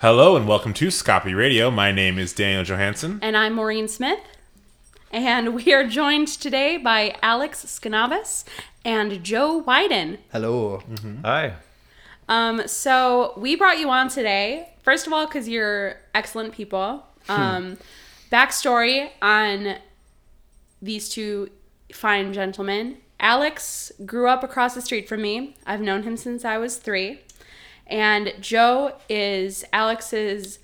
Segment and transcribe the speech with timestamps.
[0.00, 1.72] Hello and welcome to Scopy Radio.
[1.72, 3.18] My name is Daniel Johansson.
[3.20, 4.20] And I'm Maureen Smith.
[5.10, 8.44] And we are joined today by Alex Skanavas
[8.84, 10.18] and Joe Wyden.
[10.30, 10.84] Hello.
[11.24, 11.54] Hi.
[12.28, 17.04] Um, so we brought you on today, first of all, because you're excellent people.
[17.28, 17.76] Um,
[18.30, 19.78] backstory on
[20.80, 21.50] these two
[21.92, 22.98] fine gentlemen.
[23.18, 25.56] Alex grew up across the street from me.
[25.66, 27.18] I've known him since I was three.
[27.88, 30.58] And Joe is Alex's,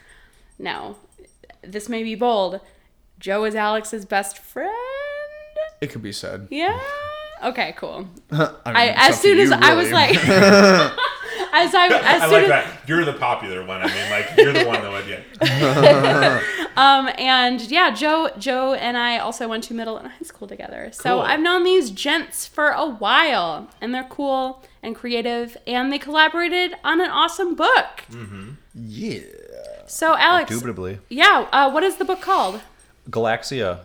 [0.58, 0.96] no,
[1.62, 2.60] this may be bold.
[3.18, 4.70] Joe is Alex's best friend?
[5.80, 6.48] It could be said.
[6.50, 6.78] Yeah.
[7.42, 8.08] Okay, cool.
[8.30, 10.14] I, mean, I, as soon as you, I was like,
[11.54, 12.80] as I, as I soon like as, that.
[12.88, 13.80] You're the popular one.
[13.82, 16.42] I mean, like you're the one that would get.
[16.76, 20.90] Um, and yeah, Joe, Joe and I also went to middle and high school together.
[20.92, 21.20] So Cool.
[21.20, 26.74] I've known these gents for a while, and they're cool and creative, and they collaborated
[26.82, 28.02] on an awesome book.
[28.74, 29.20] yeah.
[29.86, 30.98] So Alex, Indubitably.
[31.08, 32.60] yeah, uh, what is the book called?
[33.08, 33.84] Galaxia.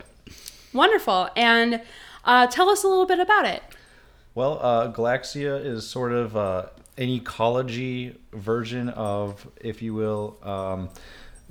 [0.74, 1.82] Wonderful, and
[2.26, 3.62] uh, tell us a little bit about it.
[4.34, 6.66] Well, uh, Galaxia is sort of uh,
[7.00, 10.90] an ecology version of, if you will, um,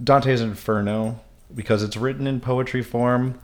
[0.03, 1.19] Dante's Inferno,
[1.55, 3.41] because it's written in poetry form.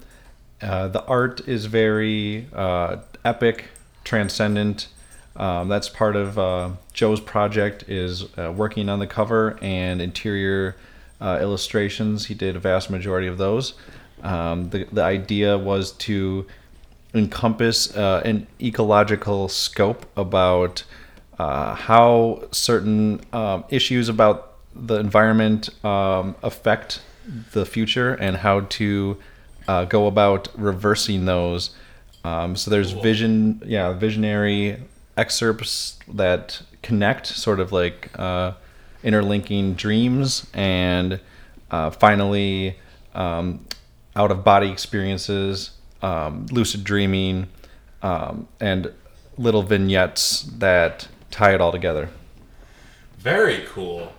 [0.61, 3.65] Uh, the art is very uh, epic,
[4.05, 4.89] transcendent.
[5.35, 10.77] Um, that's part of uh, Joe's project is uh, working on the cover and interior
[11.23, 12.27] uh, illustrations.
[12.27, 13.73] He did a vast majority of those.
[14.23, 16.47] Um, the, the idea was to
[17.15, 20.85] encompass uh, an ecological scope about
[21.39, 27.03] uh, how certain um, issues about the environment um, affect
[27.53, 29.17] the future and how to
[29.69, 31.71] uh, go about reversing those.
[32.25, 34.79] Um, so there's vision, yeah, visionary
[35.17, 38.53] excerpts that connect, sort of like uh,
[39.03, 41.21] interlinking dreams, and
[41.71, 42.77] uh, finally
[43.15, 43.65] um,
[44.17, 47.49] out of body experiences, um, lucid dreaming,
[48.03, 48.93] um, and
[49.37, 52.09] little vignettes that tie it all together.
[53.19, 54.13] Very cool.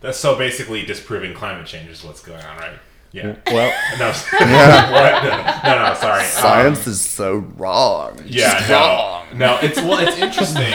[0.00, 2.78] That's so basically disproving climate change is what's going on, right?
[3.12, 3.36] Yeah.
[3.46, 4.08] Well, No.
[4.30, 5.24] what?
[5.24, 6.20] No, no, no, sorry.
[6.22, 8.18] Um, Science is so wrong.
[8.20, 9.38] It's yeah, no, wrong.
[9.38, 9.58] no.
[9.62, 10.72] It's well, it's interesting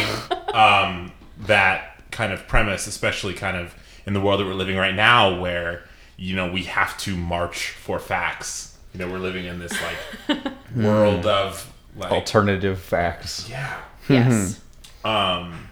[0.54, 3.74] um, that kind of premise, especially kind of
[4.06, 5.84] in the world that we're living right now, where
[6.18, 8.78] you know we have to march for facts.
[8.94, 10.46] You know, we're living in this like
[10.76, 13.48] world of like alternative facts.
[13.50, 13.80] yeah.
[14.10, 14.60] Yes.
[15.06, 15.69] Um,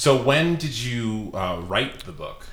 [0.00, 2.46] so when did you uh, write the book?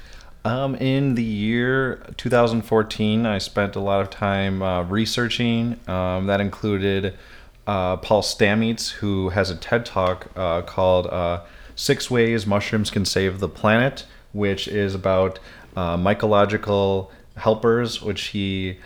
[0.44, 5.80] Um, in the year 2014, I spent a lot of time uh, researching.
[5.88, 7.18] Um, that included
[7.66, 11.46] uh, Paul Stamets, who has a TED talk uh, called uh,
[11.78, 15.40] Six Ways Mushrooms Can Save the Planet, which is about
[15.78, 18.78] uh, mycological helpers, which he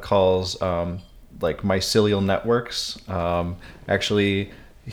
[0.00, 1.00] calls um,
[1.42, 3.06] like mycelial networks.
[3.06, 4.50] Um, actually,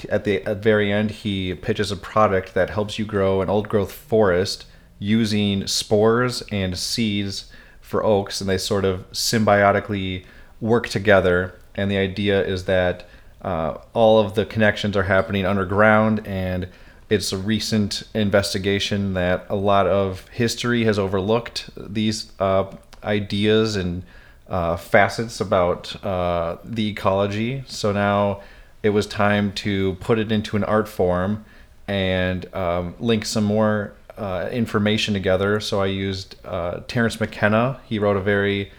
[0.09, 3.69] at the at very end, he pitches a product that helps you grow an old
[3.69, 4.65] growth forest
[4.99, 7.51] using spores and seeds
[7.81, 10.25] for oaks, and they sort of symbiotically
[10.61, 11.55] work together.
[11.75, 13.07] And the idea is that
[13.41, 16.67] uh, all of the connections are happening underground, and
[17.09, 22.65] it's a recent investigation that a lot of history has overlooked these uh,
[23.03, 24.03] ideas and
[24.47, 27.63] uh, facets about uh, the ecology.
[27.67, 28.41] So now
[28.85, 31.43] it was time to put it into an art form
[31.87, 35.59] and um, link some more uh, information together.
[35.59, 37.79] So I used uh, Terence McKenna.
[37.89, 38.71] He wrote a very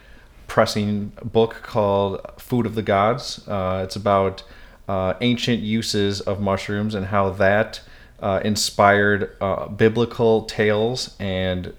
[0.47, 3.49] pressing book called Food of the Gods.
[3.49, 4.45] Uh, it's about
[4.87, 7.81] uh, ancient uses of mushrooms and how that
[8.21, 11.75] uh, inspired uh, biblical tales and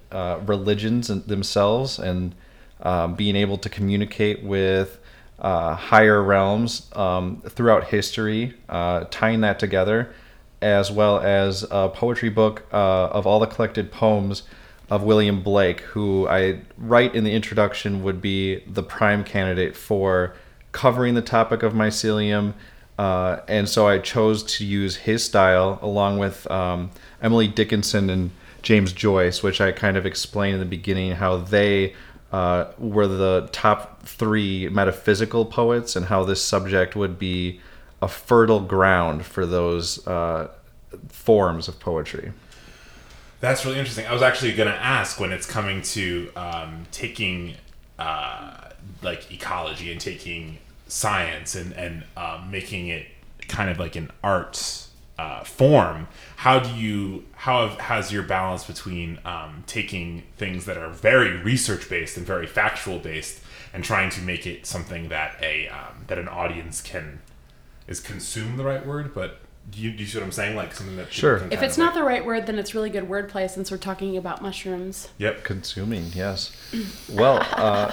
[0.46, 2.36] religions themselves, and
[2.82, 5.00] um, being able to communicate with
[5.40, 10.14] uh, higher realms um, throughout history, uh, tying that together,
[10.62, 14.44] as well as a poetry book uh, of all the collected poems
[14.90, 20.34] of William Blake, who I write in the introduction would be the prime candidate for
[20.72, 22.54] covering the topic of mycelium.
[22.98, 26.90] Uh, and so I chose to use his style along with um,
[27.22, 28.32] Emily Dickinson and
[28.64, 31.94] James Joyce, which I kind of explained in the beginning how they
[32.32, 37.60] uh, were the top three metaphysical poets and how this subject would be
[38.02, 40.50] a fertile ground for those uh,
[41.10, 42.32] forms of poetry.
[43.40, 44.06] That's really interesting.
[44.08, 47.56] I was actually going to ask when it's coming to um, taking
[48.00, 48.70] uh,
[49.02, 50.58] like ecology and taking
[50.88, 53.06] science and and uh, making it
[53.48, 54.88] kind of like an art
[55.20, 56.08] uh, form.
[56.38, 61.36] How do you how have, has your balance between um, taking things that are very
[61.38, 63.42] research based and very factual based
[63.74, 67.20] and trying to make it something that a um, that an audience can
[67.88, 69.40] is consume the right word, but
[69.72, 70.56] do you, do you see what I'm saying?
[70.56, 71.40] Like something that people Sure.
[71.40, 73.78] can If it's not like- the right word, then it's really good wordplay since we're
[73.78, 75.10] talking about mushrooms.
[75.18, 76.52] yep Consuming, yes.
[77.12, 77.92] Well, uh,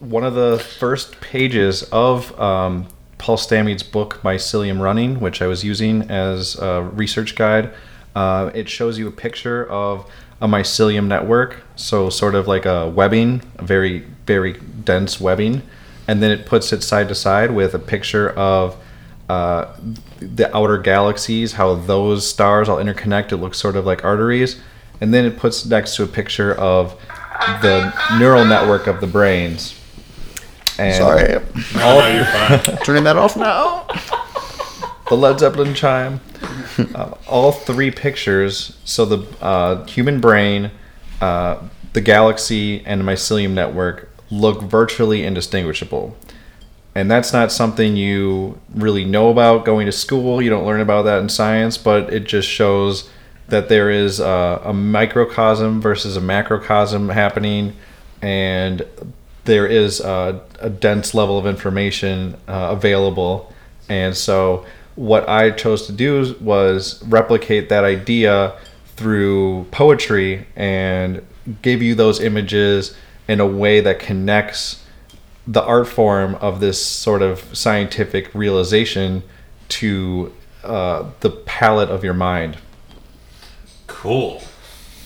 [0.00, 2.88] one of the first pages of um,
[3.20, 7.70] Paul Stamets' book Mycelium Running, which I was using as a research guide,
[8.16, 12.88] uh, it shows you a picture of a mycelium network, so sort of like a
[12.88, 15.62] webbing, a very very dense webbing,
[16.08, 18.76] and then it puts it side to side with a picture of
[19.28, 19.76] uh,
[20.18, 23.30] the outer galaxies, how those stars all interconnect.
[23.30, 24.60] It looks sort of like arteries.
[25.00, 27.00] And then it puts next to a picture of
[27.62, 29.79] the neural network of the brains.
[30.80, 31.34] And Sorry,
[31.74, 32.76] oh, you're fine.
[32.84, 33.86] turning that off now.
[35.10, 36.20] the Led Zeppelin chime.
[36.94, 40.70] uh, all three pictures, so the uh, human brain,
[41.20, 41.62] uh,
[41.92, 46.16] the galaxy, and the mycelium network look virtually indistinguishable.
[46.94, 50.40] And that's not something you really know about going to school.
[50.40, 53.10] You don't learn about that in science, but it just shows
[53.48, 57.76] that there is a, a microcosm versus a macrocosm happening,
[58.22, 58.82] and
[59.44, 63.52] there is a, a dense level of information uh, available.
[63.88, 64.64] And so,
[64.96, 68.54] what I chose to do was replicate that idea
[68.96, 71.24] through poetry and
[71.62, 72.94] give you those images
[73.26, 74.84] in a way that connects
[75.46, 79.22] the art form of this sort of scientific realization
[79.68, 80.32] to
[80.64, 82.58] uh, the palette of your mind.
[83.86, 84.42] cool,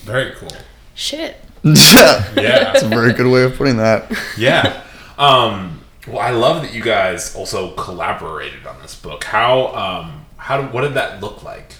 [0.03, 0.49] very cool.
[0.93, 1.44] Shit.
[1.65, 2.73] That's Yeah.
[2.85, 4.11] a very good way of putting that.
[4.37, 4.81] yeah.
[5.17, 9.23] Um, well, I love that you guys also collaborated on this book.
[9.23, 11.73] How um, how what did that look like?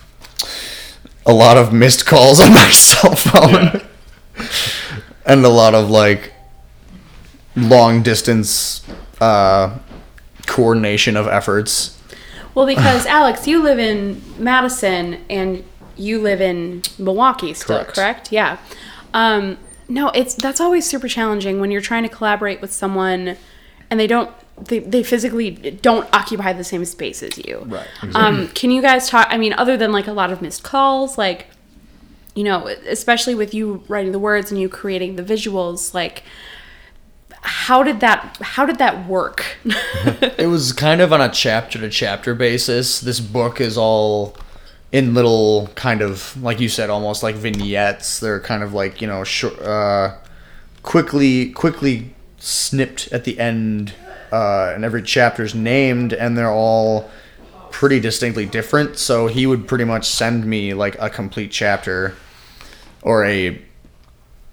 [1.27, 3.81] A lot of missed calls on my cell phone,
[4.37, 4.47] Yeah.
[5.25, 6.33] and a lot of like
[7.55, 8.83] long distance
[9.21, 9.77] uh,
[10.47, 11.99] coordination of efforts.
[12.55, 15.63] Well, because Alex, you live in Madison and
[15.97, 17.95] you live in Milwaukee still, correct?
[17.95, 18.31] Correct.
[18.31, 18.57] Yeah.
[19.13, 23.37] Um, no, it's that's always super challenging when you're trying to collaborate with someone
[23.89, 27.63] and they don't they, they physically don't occupy the same space as you.
[27.65, 30.63] Right, Um, can you guys talk I mean, other than like a lot of missed
[30.63, 31.47] calls, like
[32.35, 36.23] you know, especially with you writing the words and you creating the visuals, like
[37.41, 39.57] how did that how did that work?
[40.37, 42.99] It was kind of on a chapter to chapter basis.
[42.99, 44.35] This book is all
[44.91, 48.19] in little kind of like you said almost like vignettes.
[48.19, 50.15] They're kind of like, you know, short, uh
[50.83, 53.93] quickly quickly snipped at the end
[54.31, 57.09] uh and every chapter's named and they're all
[57.71, 58.97] pretty distinctly different.
[58.97, 62.15] So he would pretty much send me like a complete chapter
[63.01, 63.61] or a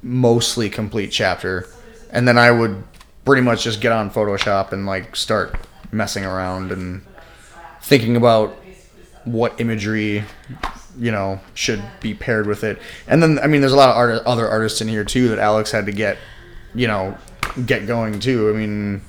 [0.02, 1.68] mostly complete chapter
[2.10, 2.82] and then i would
[3.24, 5.54] pretty much just get on photoshop and like start
[5.92, 7.04] messing around and
[7.80, 8.56] thinking about
[9.24, 10.24] what imagery
[10.98, 12.78] you know should be paired with it.
[13.06, 15.38] And then i mean there's a lot of art- other artists in here too that
[15.38, 16.18] alex had to get
[16.74, 17.16] you know
[17.66, 18.50] get going too.
[18.50, 19.02] I mean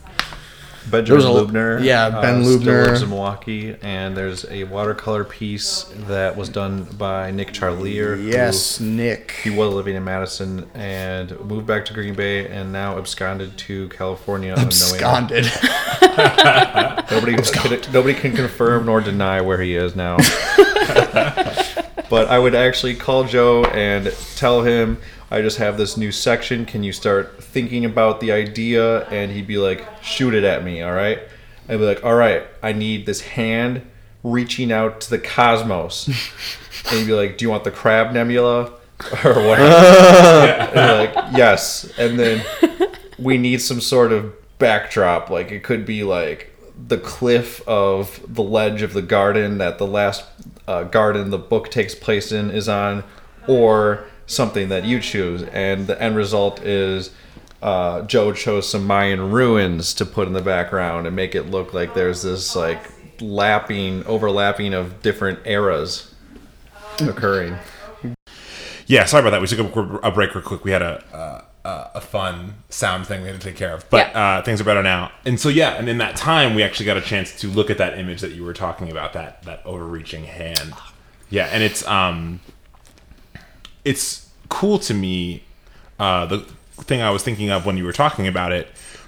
[0.89, 1.83] Benjamin was a- Lubner.
[1.83, 2.85] yeah, uh, Ben still Lubner.
[2.87, 8.17] lives in Milwaukee, and there's a watercolor piece that was done by Nick Charlier.
[8.17, 12.71] who- yes nick he was living in Madison and moved back to Green Bay and
[12.71, 14.53] now absconded to California.
[14.57, 15.45] absconded
[17.11, 20.17] Nobody, can, nobody can confirm nor deny where he is now.
[22.13, 24.99] but I would actually call Joe and tell him
[25.31, 26.63] I just have this new section.
[26.63, 29.05] Can you start thinking about the idea?
[29.05, 31.17] And he'd be like, shoot it at me, all right?
[31.67, 33.81] I'd be like, all right, I need this hand
[34.21, 36.07] reaching out to the cosmos.
[36.91, 38.73] and he'd be like, do you want the crab nebula?
[39.25, 39.59] Or what?
[39.59, 41.91] And be like, yes.
[41.97, 42.45] And then
[43.17, 45.31] we need some sort of backdrop.
[45.31, 49.87] Like it could be like the cliff of the ledge of the garden that the
[49.87, 50.25] last
[50.67, 53.03] uh, garden the book takes place in is on,
[53.47, 55.43] or something that you choose.
[55.43, 57.11] And the end result is
[57.61, 61.73] uh, Joe chose some Mayan ruins to put in the background and make it look
[61.73, 62.79] like there's this like
[63.21, 66.13] lapping, overlapping of different eras
[66.99, 67.55] occurring.
[68.85, 69.41] Yeah, sorry about that.
[69.41, 70.65] We took a, break real quick.
[70.65, 74.09] We had a uh, a fun sound thing we had to take care of, but
[74.11, 74.37] Yeah.
[74.37, 75.11] uh, things are better now.
[75.25, 77.77] And so yeah, and in that time, we actually got a chance to look at
[77.77, 80.73] that image that you were talking about that that overreaching hand.
[81.29, 82.41] Yeah, and it's um,
[83.85, 85.43] it's cool to me.
[85.99, 86.39] Uh, the
[86.83, 88.67] thing I was thinking of when you were talking about it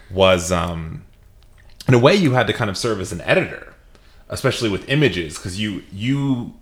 [0.10, 1.04] was um,
[1.88, 3.74] in a way you had to kind of serve as an editor,
[4.30, 6.54] especially with images, because you you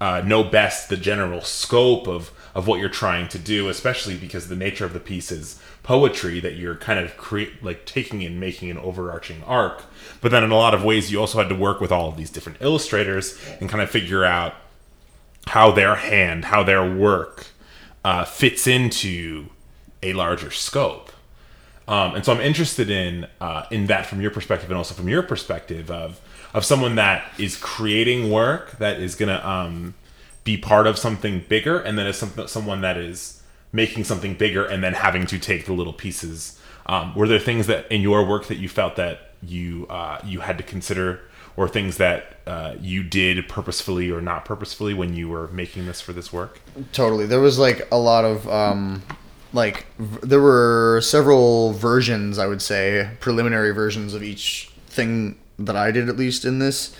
[0.00, 4.48] uh, know best the general scope of of what you're trying to do, especially because
[4.48, 8.40] the nature of the piece is poetry that you're kind of create like taking and
[8.40, 9.84] making an overarching arc.
[10.20, 12.16] But then in a lot of ways, you also had to work with all of
[12.16, 14.54] these different illustrators and kind of figure out
[15.46, 17.46] how their hand, how their work
[18.04, 19.46] uh, fits into
[20.02, 21.12] a larger scope.
[21.86, 25.08] Um, and so I'm interested in uh, in that from your perspective and also from
[25.08, 26.20] your perspective of
[26.52, 29.94] of someone that is creating work that is gonna um,
[30.44, 33.42] be part of something bigger, and then as some, someone that is
[33.72, 36.58] making something bigger and then having to take the little pieces.
[36.86, 40.40] Um, were there things that in your work that you felt that you uh, you
[40.40, 41.20] had to consider,
[41.56, 46.00] or things that uh, you did purposefully or not purposefully when you were making this
[46.00, 46.60] for this work?
[46.92, 47.26] Totally.
[47.26, 49.02] There was like a lot of um
[49.52, 55.90] like there were several versions, I would say, preliminary versions of each thing that I
[55.90, 56.94] did at least in this.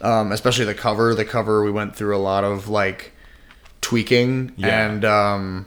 [0.00, 1.14] Um, especially the cover.
[1.14, 3.12] The cover we went through a lot of like
[3.80, 4.86] tweaking Yeah.
[4.86, 5.66] and um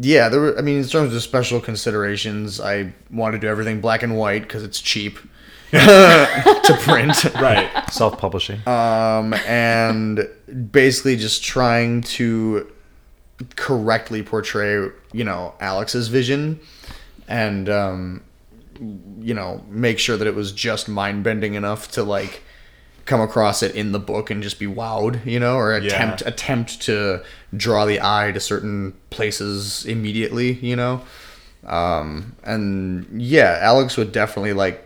[0.00, 3.80] yeah, there were I mean in terms of special considerations, I wanted to do everything
[3.80, 5.18] black and white because it's cheap
[5.72, 7.68] to print Right.
[7.92, 8.66] Self-publishing.
[8.66, 10.26] um, and
[10.70, 12.70] basically just trying to
[13.56, 16.58] correctly portray, you know, Alex's vision,
[17.28, 18.22] and um,
[18.80, 22.42] you know, make sure that it was just mind bending enough to like
[23.04, 26.28] come across it in the book and just be wowed, you know, or attempt Yeah.
[26.28, 27.22] attempt to
[27.56, 31.02] draw the eye to certain places immediately, you know.
[31.64, 34.82] Um, and yeah, Alex would definitely like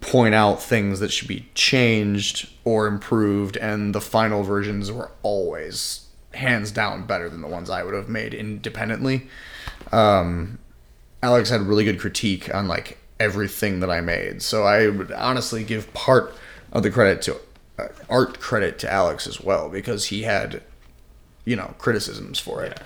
[0.00, 6.06] point out things that should be changed or improved, and the final versions were always
[6.32, 9.28] hands down better than the ones I would have made independently.
[9.92, 10.58] Um,
[11.24, 15.64] Alex had really good critique on like everything that I made, so I would honestly
[15.64, 16.34] give part
[16.70, 17.36] of the credit to
[17.78, 20.62] uh, art credit to Alex as well because he had,
[21.46, 22.78] you know, criticisms for it.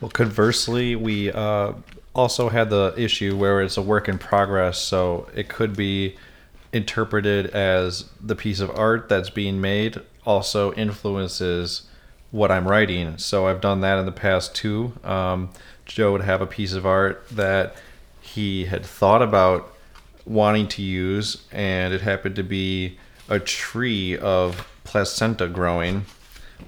[0.00, 1.74] Well, conversely, we uh,
[2.14, 6.16] also had the issue where it's a work in progress, so it could be
[6.72, 11.82] interpreted as the piece of art that's being made also influences
[12.30, 13.18] what I'm writing.
[13.18, 14.94] So I've done that in the past too.
[15.04, 15.50] Um,
[15.88, 17.74] Joe would have a piece of art that
[18.20, 19.74] he had thought about
[20.24, 26.04] wanting to use, and it happened to be a tree of placenta growing,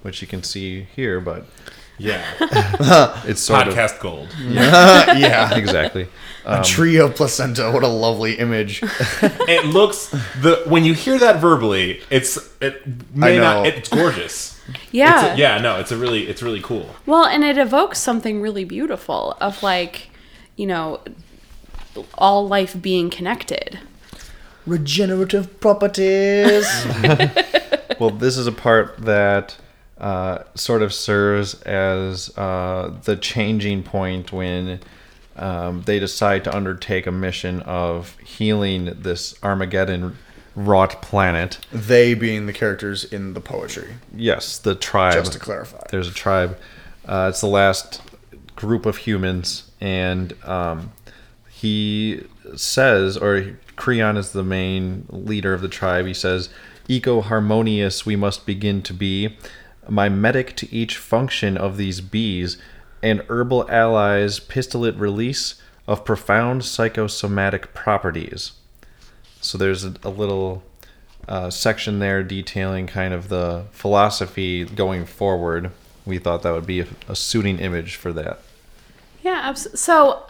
[0.02, 1.46] which you can see here, but
[2.00, 2.24] Yeah.
[3.26, 4.28] it's sort of Podcast gold.
[4.40, 6.08] yeah, exactly.
[6.46, 7.70] a um, tree of placenta.
[7.70, 8.80] What a lovely image.
[9.22, 10.06] it looks
[10.40, 12.82] the when you hear that verbally, it's it
[13.14, 13.68] may I not know.
[13.68, 14.60] it's gorgeous.
[14.90, 15.26] Yeah.
[15.26, 16.88] It's a- yeah, no, it's a really it's really cool.
[17.04, 20.08] Well, and it evokes something really beautiful of like,
[20.56, 21.00] you know,
[22.14, 23.78] all life being connected.
[24.66, 26.66] Regenerative properties.
[27.98, 29.56] Well, this is a part that
[30.00, 34.80] uh, sort of serves as uh, the changing point when
[35.36, 40.16] um, they decide to undertake a mission of healing this Armageddon
[40.56, 41.58] wrought planet.
[41.72, 43.94] they being the characters in the poetry.
[44.14, 45.14] Yes, the tribe.
[45.14, 45.82] Just to clarify.
[45.90, 46.58] There's a tribe.
[47.06, 48.02] Uh, it's the last
[48.56, 50.92] group of humans, and um,
[51.48, 52.24] he
[52.56, 56.06] says, or Creon is the main leader of the tribe.
[56.06, 56.50] He says,
[56.88, 59.36] "Eco harmonious we must begin to be,
[59.90, 62.56] my medic to each function of these bees,
[63.02, 68.52] and herbal allies pistolate release of profound psychosomatic properties."
[69.40, 70.62] So there's a, a little
[71.28, 75.70] uh, section there detailing kind of the philosophy going forward.
[76.04, 78.40] We thought that would be a, a suiting image for that.
[79.22, 80.26] Yeah, so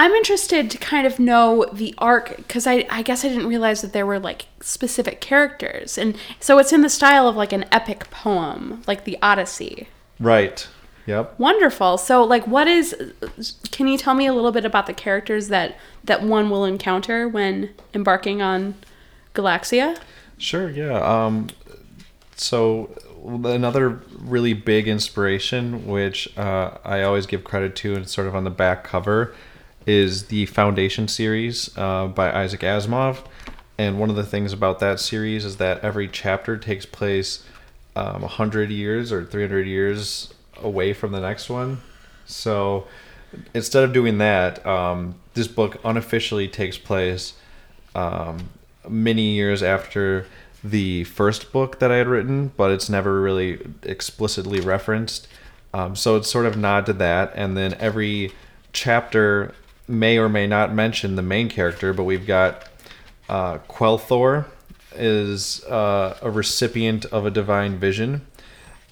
[0.00, 3.82] I'm interested to kind of know the arc because I, I guess I didn't realize
[3.82, 5.98] that there were like specific characters.
[5.98, 9.88] And so it's in the style of like an epic poem, like the Odyssey.
[10.18, 10.66] Right.
[11.04, 11.38] Yep.
[11.38, 11.98] Wonderful.
[11.98, 13.12] So like what is
[13.72, 17.28] can you tell me a little bit about the characters that that one will encounter
[17.28, 18.76] when embarking on
[19.34, 19.98] Galaxia?
[20.38, 20.70] Sure.
[20.70, 20.98] Yeah.
[20.98, 21.48] Um,
[22.36, 28.34] so another really big inspiration, which uh, I always give credit to, and sort of
[28.34, 29.34] on the back cover,
[29.86, 33.24] is the Foundation series uh, by Isaac Asimov.
[33.78, 37.44] And one of the things about that series is that every chapter takes place
[37.96, 41.80] um, 100 years or 300 years away from the next one.
[42.26, 42.86] So
[43.54, 47.34] instead of doing that, um, this book unofficially takes place
[47.94, 48.50] um,
[48.88, 50.26] many years after
[50.62, 55.26] the first book that I had written, but it's never really explicitly referenced.
[55.72, 58.32] Um, so it's sort of nod to that, and then every
[58.72, 59.54] chapter
[59.90, 62.68] may or may not mention the main character, but we've got
[63.28, 64.46] uh, Quelthor,
[64.94, 68.26] is uh, a recipient of a divine vision,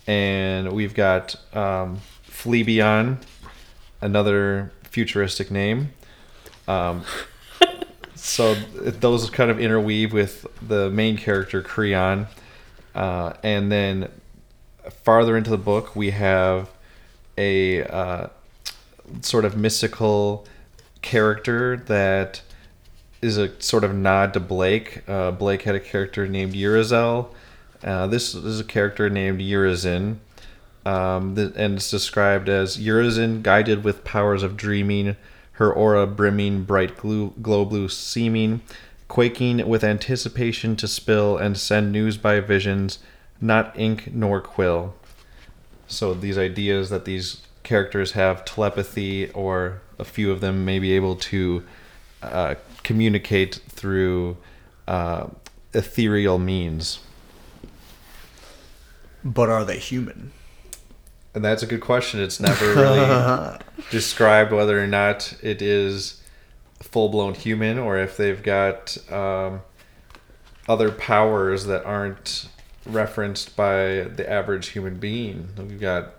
[0.07, 3.19] and we've got um, Flebion,
[4.01, 5.93] another futuristic name.
[6.67, 7.05] Um,
[8.15, 12.27] so those kind of interweave with the main character Creon,
[12.95, 14.11] uh, and then
[15.03, 16.71] farther into the book we have
[17.37, 18.29] a uh,
[19.21, 20.47] sort of mystical
[21.03, 22.43] character that
[23.21, 25.03] is a sort of nod to Blake.
[25.09, 27.33] Uh, Blake had a character named Urizel.
[27.83, 30.19] Uh, this is a character named Urizen.
[30.85, 35.17] Um, th- and it's described as Urizen, guided with powers of dreaming,
[35.53, 38.63] her aura brimming, bright glue, glow blue seeming,
[39.09, 43.01] quaking with anticipation to spill and send news by visions,
[43.41, 44.95] not ink nor quill.
[45.89, 50.93] So these ideas that these characters have telepathy, or a few of them may be
[50.93, 51.65] able to
[52.23, 54.37] uh, communicate through
[54.87, 55.27] uh,
[55.73, 57.01] ethereal means.
[59.25, 60.33] But are they human?
[61.35, 62.21] And that's a good question.
[62.21, 63.59] It's never really
[63.91, 66.23] described whether or not it is
[66.81, 69.63] full blown human or if they've got um,
[70.69, 72.49] other powers that aren't
[72.87, 75.49] referenced by the average human being.
[75.57, 76.15] We've got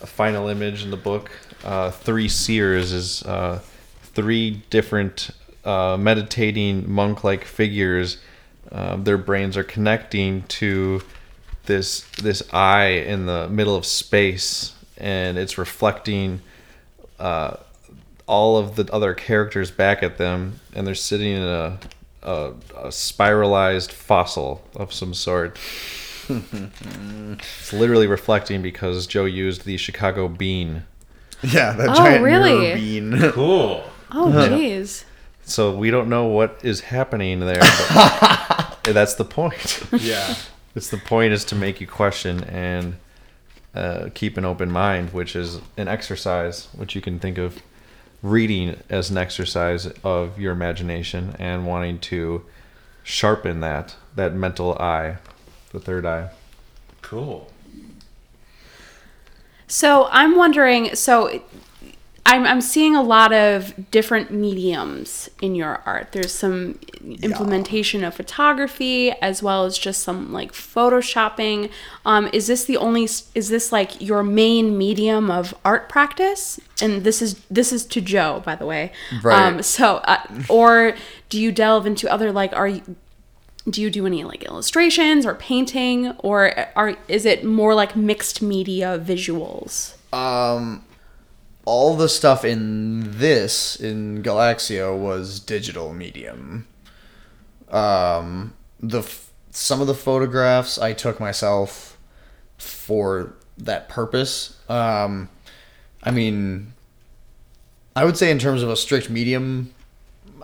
[0.00, 1.30] a final image in the book.
[1.66, 3.58] Uh, three seers is uh,
[4.14, 5.30] three different
[5.64, 8.18] uh, meditating monk like figures.
[8.70, 11.02] Um, their brains are connecting to
[11.64, 16.40] this this eye in the middle of space, and it's reflecting
[17.18, 17.56] uh,
[18.26, 21.80] all of the other characters back at them, and they're sitting in a
[22.22, 25.58] a, a spiralized fossil of some sort.
[26.28, 30.84] it's literally reflecting because Joe used the Chicago bean.
[31.52, 32.74] Yeah, that Oh, giant really?
[32.74, 33.18] bean.
[33.32, 33.84] Cool.
[34.12, 35.04] Oh, jeez.
[35.44, 37.60] So we don't know what is happening there.
[37.60, 39.82] But that's the point.
[39.92, 40.34] Yeah.
[40.74, 42.96] It's the point is to make you question and
[43.74, 47.60] uh, keep an open mind, which is an exercise, which you can think of
[48.22, 52.44] reading as an exercise of your imagination and wanting to
[53.04, 55.16] sharpen that that mental eye,
[55.72, 56.30] the third eye.
[57.02, 57.50] Cool.
[59.66, 60.94] So I'm wondering.
[60.94, 61.42] So
[62.26, 66.10] I'm I'm seeing a lot of different mediums in your art.
[66.10, 66.80] There's some
[67.22, 71.70] implementation of photography as well as just some like photoshopping.
[72.04, 73.04] Um, is this the only?
[73.04, 76.58] Is this like your main medium of art practice?
[76.82, 78.90] And this is this is to Joe, by the way.
[79.22, 79.40] Right.
[79.40, 80.96] Um, so, uh, or
[81.28, 82.82] do you delve into other like are you?
[83.68, 88.40] Do you do any like illustrations or painting or are is it more like mixed
[88.40, 90.84] media visuals Um,
[91.64, 96.66] all the stuff in this in Galaxia was digital medium.
[97.70, 101.98] Um, the f- some of the photographs I took myself
[102.56, 104.56] for that purpose.
[104.68, 105.28] Um,
[106.04, 106.72] I mean,
[107.96, 109.74] I would say in terms of a strict medium,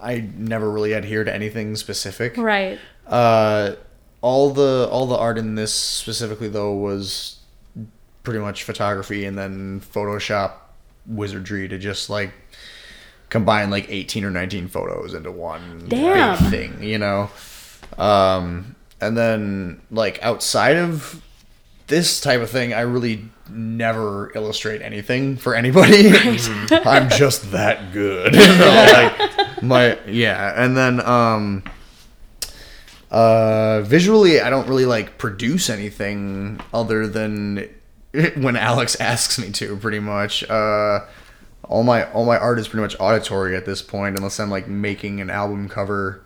[0.02, 2.36] I never really adhere to anything specific.
[2.36, 2.80] right
[3.12, 3.76] Uh,
[4.22, 7.36] all the all the art in this specifically though was
[8.22, 10.52] pretty much photography and then Photoshop
[11.06, 12.32] wizardry to just like
[13.28, 16.38] combine like 18 or 19 photos into one Damn.
[16.38, 17.30] big thing, you know.
[17.98, 21.22] Um, and then like outside of
[21.88, 26.08] this type of thing, I really never illustrate anything for anybody.
[26.70, 28.34] I'm just that good.
[28.72, 31.62] Like, my yeah, and then um
[33.12, 37.68] uh, visually, I don't really like produce anything other than
[38.36, 39.76] when Alex asks me to.
[39.76, 41.00] Pretty much, uh,
[41.64, 44.66] all my all my art is pretty much auditory at this point, unless I'm like
[44.66, 46.24] making an album cover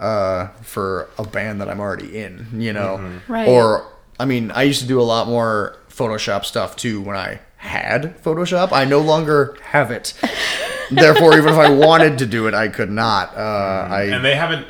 [0.00, 2.48] uh, for a band that I'm already in.
[2.54, 3.46] You know, Right.
[3.46, 3.86] or
[4.18, 8.16] I mean, I used to do a lot more Photoshop stuff too when I had
[8.22, 8.72] Photoshop.
[8.72, 10.14] I no longer have it.
[10.90, 13.34] Therefore, even if I wanted to do it, I could not.
[13.36, 14.66] Uh, I And they haven't.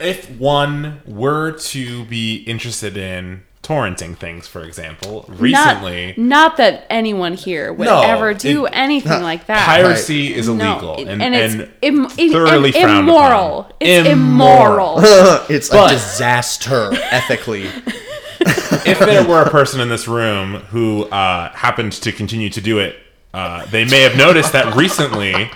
[0.00, 6.18] If one were to be interested in torrenting things, for example, recently, not,
[6.50, 10.96] not that anyone here would No, ever do it- anything like that piracy is illegal
[10.96, 13.72] it- and, and it's and im- thoroughly im- frowned immoral upon.
[13.80, 14.98] it's Immoral.
[14.98, 17.64] immoral it's But- a disaster ethically.
[18.40, 22.78] if there were a person in this room who uh, happened to continue to do
[22.78, 22.96] it,
[23.34, 25.50] uh, they may have noticed that recently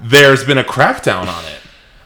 [0.00, 1.57] there's been a crackdown on it.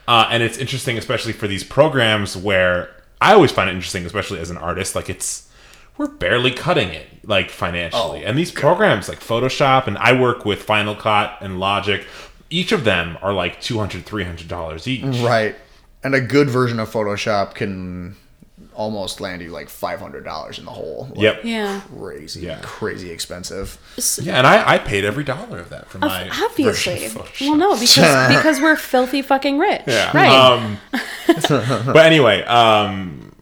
[0.09, 4.41] Uh, and it's interesting, especially for these programs where I always find it interesting, especially
[4.41, 5.49] as an artist, like it's
[5.99, 8.25] we're barely cutting it like financially.
[8.25, 12.05] and these programs like Photoshop and I work with Final Cut and Logic,
[12.51, 15.55] each of them are like 200 300 dollars each Right.
[16.03, 18.17] and a good version of Photoshop can
[18.75, 21.09] almost land you like five hundred dollars in the hole.
[21.11, 21.41] Like, Yep.
[21.45, 21.81] Yeah.
[21.99, 22.59] Crazy, Yeah.
[22.63, 23.79] crazy expensive.
[24.23, 26.65] Yeah, and I, I paid every dollar of that for my Obviously.
[26.65, 27.41] version of Photoshop.
[27.49, 29.83] Well, no, because because we're filthy fucking rich.
[29.87, 30.17] Yeah.
[30.17, 30.29] Right.
[30.31, 30.79] Um,
[31.93, 33.35] but anyway, um,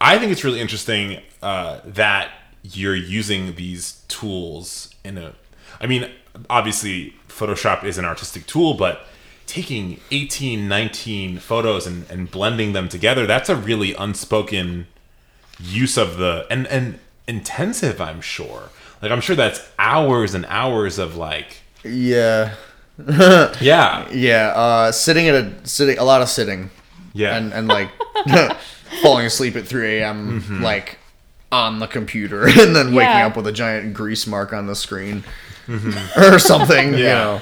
[0.00, 2.30] I think it's really interesting uh, that
[2.62, 5.34] you're using these tools in a.
[5.80, 6.10] I mean,
[6.50, 9.06] obviously, Photoshop is an artistic tool, but
[9.56, 14.86] taking 18, 19 photos and, and blending them together, that's a really unspoken
[15.58, 16.46] use of the.
[16.50, 18.68] And, and intensive, I'm sure.
[19.00, 21.58] Like, I'm sure that's hours and hours of, like.
[21.84, 22.54] Yeah,
[23.60, 24.08] Yeah.
[24.12, 24.52] yeah.
[24.54, 26.70] Uh, sitting at a sitting a lot of sitting.
[27.14, 27.34] Yeah.
[27.36, 27.88] and and like
[29.02, 30.42] falling asleep at 3 a.m.
[30.42, 30.62] Mm-hmm.
[30.62, 30.98] like
[31.50, 33.26] on the computer and then waking Yeah.
[33.28, 35.24] up with a giant grease mark on the screen
[36.16, 36.88] or something.
[36.92, 36.98] You Mm-hmm.
[36.98, 37.14] Yeah.
[37.14, 37.40] know.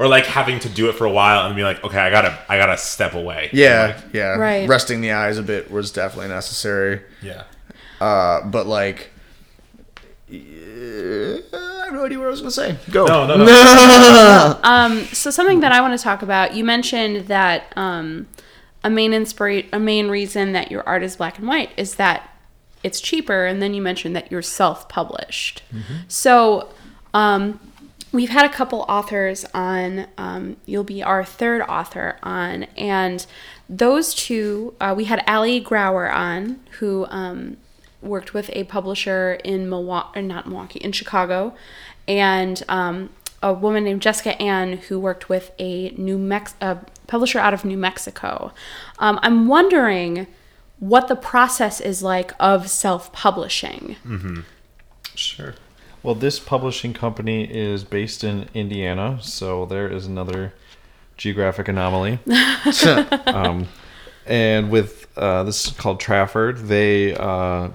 [0.00, 2.36] Or like having to do it for a while and be like, okay, I gotta,
[2.48, 3.50] I gotta step away.
[3.52, 4.36] Yeah, yeah.
[4.36, 4.66] Right.
[4.66, 7.02] Resting the eyes a bit was definitely necessary.
[7.22, 7.44] yeah.
[8.00, 9.10] Uh, but like,
[10.32, 12.78] uh, I have no idea what I was gonna say.
[12.90, 13.04] Go.
[13.04, 13.44] No, no, no.
[14.64, 16.54] Um, so something that I want to talk about.
[16.54, 18.26] You mentioned that um,
[18.82, 22.34] a main inspira- a main reason that your art is black and white is that
[22.82, 25.62] it's cheaper, and then you mentioned that you're self-published.
[26.08, 26.70] So
[27.12, 27.60] um,
[28.12, 30.06] we've had a couple authors on.
[30.18, 33.26] Um, you'll be our third author on, and
[33.68, 37.56] those two uh, we had Ali Grauer on, who um,
[38.02, 41.54] worked with a publisher in Milwaukee, not Milwaukee, in Chicago,
[42.08, 43.10] and um,
[43.42, 47.64] a woman named Jessica Ann who worked with a New Mex a publisher out of
[47.64, 48.52] New Mexico.
[48.98, 50.26] Um, I'm wondering
[50.78, 53.96] what the process is like of self-publishing.
[55.14, 55.54] Sure.
[56.02, 60.54] Well, this publishing company is based in Indiana, so there is another
[61.18, 62.18] geographic anomaly.
[63.26, 63.68] um,
[64.24, 67.68] and with uh, this is called Trafford, they uh,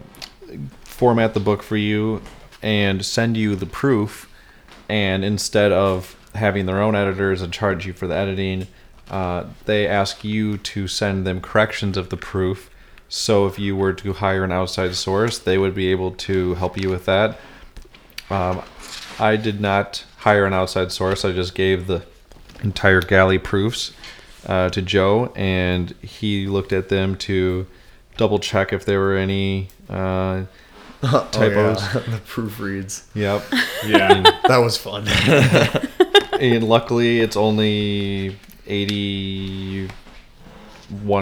[0.81, 2.21] format the book for you
[2.63, 4.27] and send you the proof.
[4.89, 8.67] And instead of having their own editors and charge you for the editing,
[9.11, 12.71] uh, they ask you to send them corrections of the proof.
[13.07, 16.75] So if you were to hire an outside source, they would be able to help
[16.75, 17.37] you with that.
[18.35, 18.61] Um,
[19.19, 21.23] I did not hire an outside source.
[21.23, 22.03] I just gave the
[22.63, 23.93] entire galley proofs
[24.45, 27.65] uh, to Joe, and he looked at them to
[28.17, 30.43] double check if there were any uh,
[31.01, 31.77] typos.
[31.79, 32.11] Oh, yeah.
[32.11, 33.03] the proofreads.
[33.13, 33.43] Yep.
[33.85, 34.23] Yeah.
[34.47, 35.07] That was fun.
[36.41, 39.91] and luckily, it's only eighty-one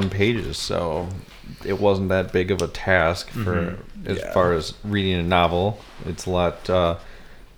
[0.10, 1.10] pages, so
[1.66, 4.32] it wasn't that big of a task for as Yeah.
[4.34, 5.80] far as reading a novel.
[6.06, 6.98] It's a lot uh,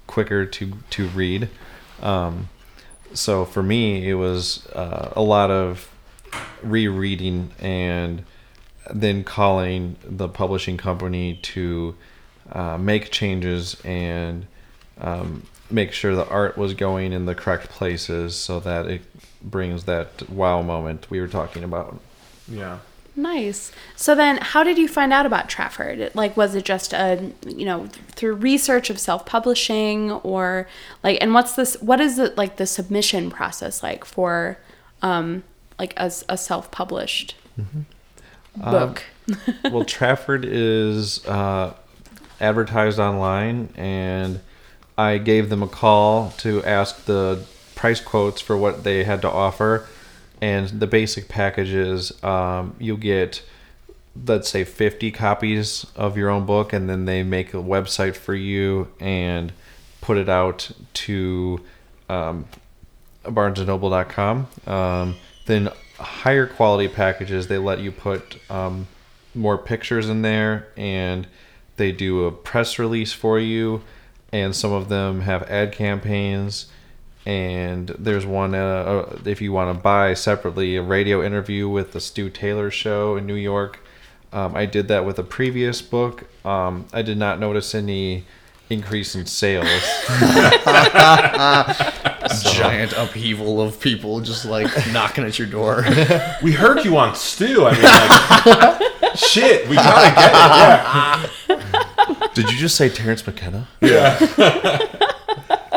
[0.08, 1.50] quicker to to read.
[2.02, 2.50] Um,
[3.14, 5.90] so for me, it was uh, a lot of
[6.62, 8.24] rereading and
[8.94, 11.96] then calling the publishing company to
[12.52, 14.46] uh, make changes and
[15.00, 19.02] um, make sure the art was going in the correct places so that it
[19.42, 22.00] brings that wow moment we were talking about.
[22.48, 22.80] yeah.
[23.16, 23.72] Nice.
[23.96, 26.12] So then, how did you find out about Trafford?
[26.16, 30.68] Like, was it just a you know through research of self-publishing, or
[31.04, 31.82] like, and what's this?
[31.82, 34.58] What is it like the submission process like for,
[35.02, 35.44] um,
[35.80, 37.36] like as a self-published
[38.58, 39.04] book?
[39.64, 41.74] well, Trafford is uh,
[42.42, 44.42] advertised online, and
[44.98, 49.30] I gave them a call to ask the price quotes for what they had to
[49.30, 49.88] offer.
[50.42, 53.42] And the basic package is um, you get,
[54.26, 58.36] let's say, 50 copies of your own book, and then they make a website for
[58.36, 59.54] you and
[60.02, 61.62] put it out to
[62.10, 62.46] um,
[63.24, 64.48] barnesandnoble.com.
[64.68, 68.88] Um, then higher quality packages, they let you put um,
[69.34, 71.28] more pictures in there and
[71.78, 73.82] they do a press release for you.
[74.32, 76.68] And some of them have ad campaigns.
[77.26, 81.92] And there's one, uh, uh, if you want to buy separately, a radio interview with
[81.94, 83.80] the Stu Taylor show in New York.
[84.32, 86.26] Um, I did that with a previous book.
[86.46, 88.26] Um, I did not notice any
[88.70, 89.66] increase in sales.
[92.44, 95.86] Giant upheaval of people just like knocking at your door.
[96.44, 97.66] We heard you on Stu.
[97.66, 97.84] I mean,
[99.02, 101.62] like, shit, we gotta get it.
[102.10, 102.28] Yeah.
[102.34, 103.68] Did you just say Terence McKenna?
[103.82, 104.20] Yeah.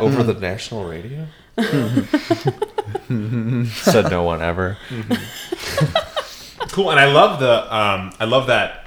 [0.00, 1.26] Over the national radio?
[3.68, 4.76] Said no one ever.
[6.78, 6.90] Cool.
[6.92, 8.86] And I love the, um, I love that,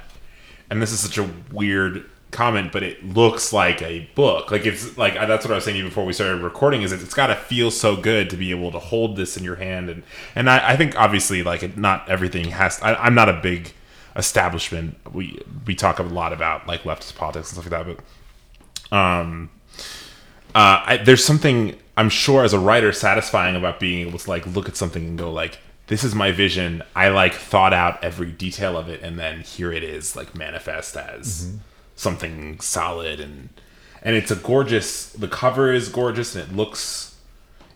[0.70, 4.50] and this is such a weird comment, but it looks like a book.
[4.50, 6.80] Like it's like that's what I was saying to you before we started recording.
[6.82, 9.44] Is it, it's got to feel so good to be able to hold this in
[9.44, 10.02] your hand, and
[10.34, 12.80] and I, I think obviously like it, not everything has.
[12.80, 13.72] I, I'm not a big
[14.16, 14.96] establishment.
[15.12, 18.02] We we talk a lot about like leftist politics and stuff like that,
[18.90, 19.50] but um,
[20.54, 24.46] uh, I, there's something I'm sure as a writer satisfying about being able to like
[24.46, 26.82] look at something and go like, this is my vision.
[26.94, 30.96] I like thought out every detail of it, and then here it is like manifest
[30.96, 31.52] as
[31.96, 33.50] something solid and
[34.02, 35.12] and it's a gorgeous.
[35.12, 37.16] The cover is gorgeous and it looks,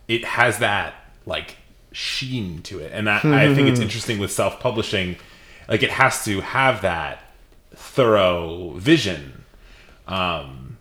[0.07, 1.57] it has that like
[1.91, 5.17] sheen to it, and I, I think it's interesting with self publishing.
[5.67, 7.23] Like it has to have that
[7.75, 9.43] thorough vision.
[10.07, 10.76] Um,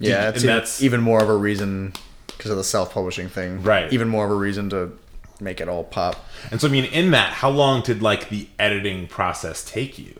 [0.00, 1.92] Yeah, and even, that's- even more of a reason
[2.26, 3.62] because of the self-publishing thing.
[3.62, 3.92] Right.
[3.92, 4.98] Even more of a reason to
[5.40, 6.24] make it all pop.
[6.50, 10.18] And so, I mean, in that, how long did like the editing process take you?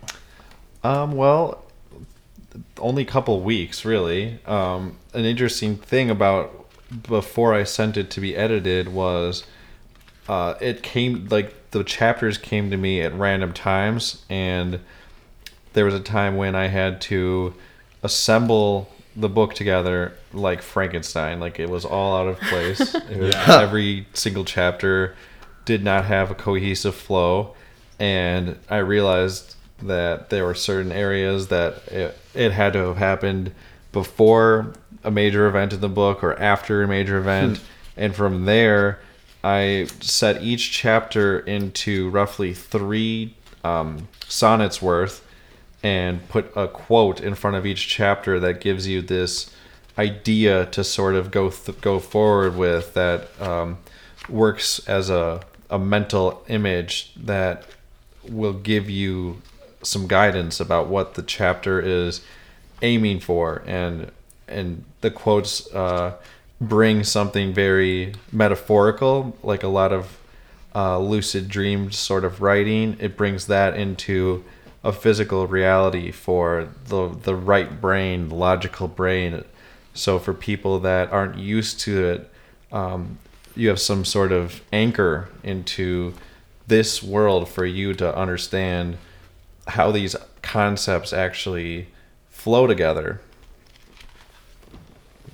[0.85, 1.65] Um, well,
[2.79, 4.39] only a couple weeks, really.
[4.47, 6.67] Um, an interesting thing about
[7.09, 9.45] before I sent it to be edited was
[10.29, 14.81] uh, it came like the chapters came to me at random times, and
[15.73, 17.55] there was a time when I had to
[18.03, 18.91] assemble
[19.21, 21.41] the book together like Frankenstein.
[21.41, 22.95] Like it was all out of place.
[23.11, 23.61] It was, Yeah.
[23.63, 25.15] Every single chapter
[25.65, 27.55] did not have a cohesive flow,
[27.99, 33.53] and I realized that there were certain areas that it, it had to have happened
[33.93, 34.73] before
[35.05, 37.61] a major event in the book or after a major event,
[37.97, 38.99] and from there.
[39.43, 45.25] I set each chapter into roughly three um, sonnets worth,
[45.83, 49.55] and put a quote in front of each chapter that gives you this
[49.99, 53.79] idea to sort of go th- go forward with that um,
[54.29, 57.65] works as a a mental image that
[58.29, 59.41] will give you
[59.83, 62.21] some guidance about what the chapter is
[62.83, 63.63] aiming for.
[63.67, 64.11] And
[64.49, 66.15] and the quotes uh,
[66.61, 70.19] bring something very metaphorical like a lot of
[70.75, 72.97] uh, lucid dream sort of writing.
[73.01, 74.45] It brings that into
[74.83, 79.45] a physical reality for the the right brain the logical brain
[79.93, 82.31] so for people that aren't used to it
[82.73, 83.19] um,
[83.57, 86.15] you have some sort of anchor into
[86.67, 88.97] this world for you to understand
[89.69, 91.89] how these concepts actually
[92.31, 93.21] flow together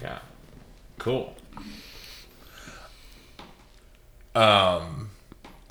[0.00, 0.18] Yeah.
[0.98, 1.34] Cool.
[4.34, 5.10] Um,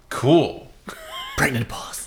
[0.09, 0.71] cool.
[1.37, 2.04] Pregnant pause.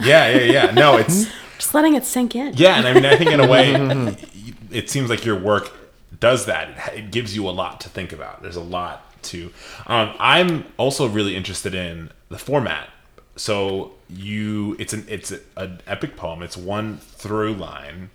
[0.00, 0.70] Yeah, yeah, yeah.
[0.72, 1.26] No, it's
[1.58, 2.54] Just letting it sink in.
[2.54, 3.72] yeah, and I mean, I think in a way,
[4.70, 5.72] it seems like your work
[6.20, 6.68] does that.
[6.92, 8.42] It, it gives you a lot to think about.
[8.42, 9.52] There's a lot to.
[9.86, 12.90] Um, I'm also really interested in the format.
[13.36, 16.42] So you, it's an it's a, an epic poem.
[16.42, 18.10] It's one through line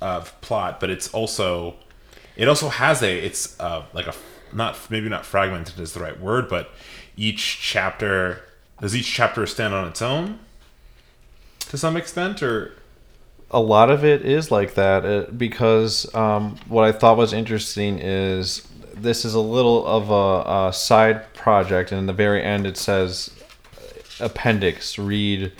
[0.00, 1.74] of plot, but it's also
[2.36, 4.14] it also has a it's uh, like a
[4.52, 6.70] not maybe not fragmented is the right word, but
[7.16, 8.42] each chapter
[8.80, 10.40] does each chapter stand on its own
[11.72, 12.74] to some extent, or?
[13.50, 17.98] A lot of it is like that uh, because um, what I thought was interesting
[17.98, 22.66] is this is a little of a, a side project, and in the very end
[22.66, 23.30] it says
[24.20, 25.50] appendix read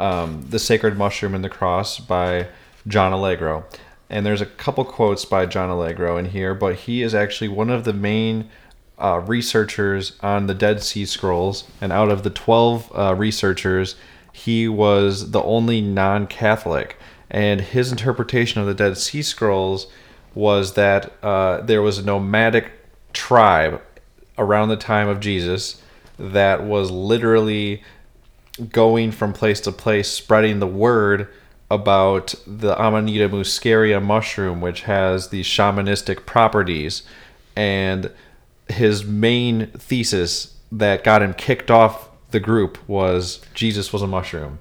[0.00, 2.48] um, the sacred mushroom and the cross by
[2.88, 3.64] john allegro.
[4.10, 7.70] And there's a couple quotes by john allegro in here but he is actually one
[7.70, 8.50] of the main
[8.98, 11.64] uh, researchers on the dead sea scrolls.
[11.80, 13.94] And out of the 12 uh, researchers
[14.32, 16.96] he was the only non-catholic
[17.30, 19.86] and his interpretation of the dead sea scrolls
[20.34, 22.70] was that uh, there was a nomadic
[23.12, 23.80] tribe
[24.38, 25.82] around the time of jesus
[26.18, 27.82] that was literally
[28.70, 31.28] going from place to place spreading the word
[31.72, 37.02] about the Amanita muscaria mushroom, which has these shamanistic properties.
[37.56, 38.10] And
[38.68, 44.58] his main thesis that got him kicked off the group was Jesus was a mushroom.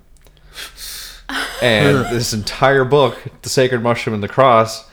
[1.61, 4.89] And this entire book, The Sacred Mushroom and the Cross,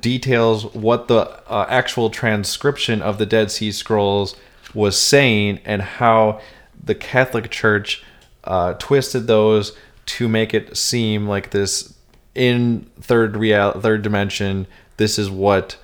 [0.00, 4.36] details what the uh, actual transcription of the Dead Sea Scrolls
[4.74, 6.40] was saying and how
[6.82, 8.02] the Catholic Church
[8.44, 11.94] uh, twisted those to make it seem like this
[12.34, 14.66] in third real third dimension.
[14.96, 15.76] This is what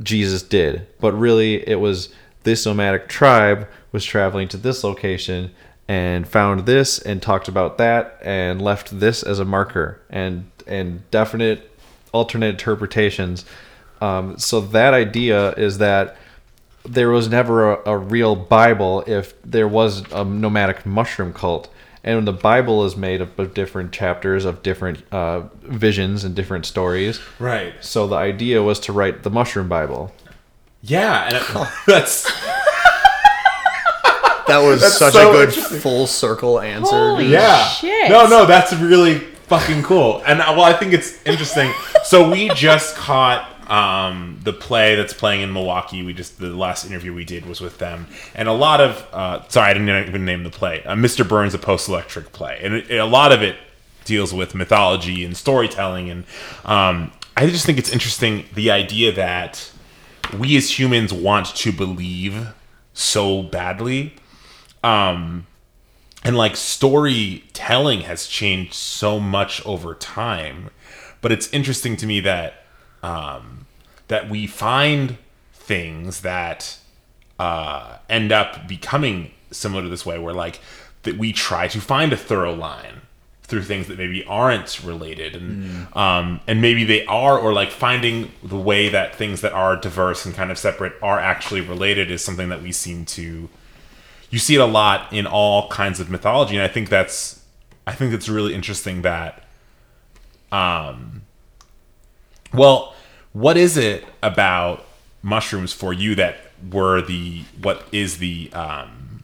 [0.00, 5.52] Jesus did, but really it was this nomadic tribe was traveling to this location
[5.88, 11.08] and found this and talked about that and left this as a marker and and
[11.10, 11.70] definite
[12.12, 13.44] alternate interpretations.
[14.00, 16.16] Um, so that idea is that
[16.84, 21.68] there was never a, a real Bible if there was a nomadic mushroom cult,
[22.04, 26.66] and the Bible is made up of different chapters of different uh, visions and different
[26.66, 27.20] stories.
[27.38, 27.74] Right.
[27.80, 30.12] So the idea was to write the Mushroom Bible.
[30.82, 32.30] Yeah, and it, that's
[34.46, 36.90] That was That's such so a good full circle answer.
[36.90, 37.66] Holy yeah.
[37.68, 38.10] shit.
[38.10, 40.22] No, no, that's really fucking cool.
[40.26, 41.70] And uh, well, I think it's interesting.
[42.04, 46.02] So we just caught um, the play that's playing in Milwaukee.
[46.02, 49.46] We just the last interview we did was with them, and a lot of uh,
[49.48, 50.82] sorry, I didn't even name the play.
[50.84, 51.28] Uh, Mr.
[51.28, 53.56] Burns, a post-electric play, and it, a lot of it
[54.04, 56.10] deals with mythology and storytelling.
[56.10, 56.24] And
[56.64, 59.70] um, I just think it's interesting the idea that
[60.36, 62.48] we as humans want to believe
[62.94, 64.14] so badly
[64.84, 65.46] um
[66.24, 70.70] and like storytelling has changed so much over time
[71.20, 72.64] but it's interesting to me that
[73.02, 73.66] um
[74.08, 75.16] that we find
[75.52, 76.78] things that
[77.38, 80.60] uh end up becoming similar to this way where like
[81.02, 83.00] that we try to find a thorough line
[83.42, 88.30] through things that maybe aren't related and um and maybe they are or like finding
[88.42, 92.24] the way that things that are diverse and kind of separate are actually related is
[92.24, 93.48] something that we seem to
[94.32, 97.44] you see it a lot in all kinds of mythology and i think that's
[97.86, 99.44] i think it's really interesting that
[100.50, 101.22] um
[102.52, 102.94] well
[103.32, 104.84] what is it about
[105.22, 106.36] mushrooms for you that
[106.70, 109.22] were the what is the um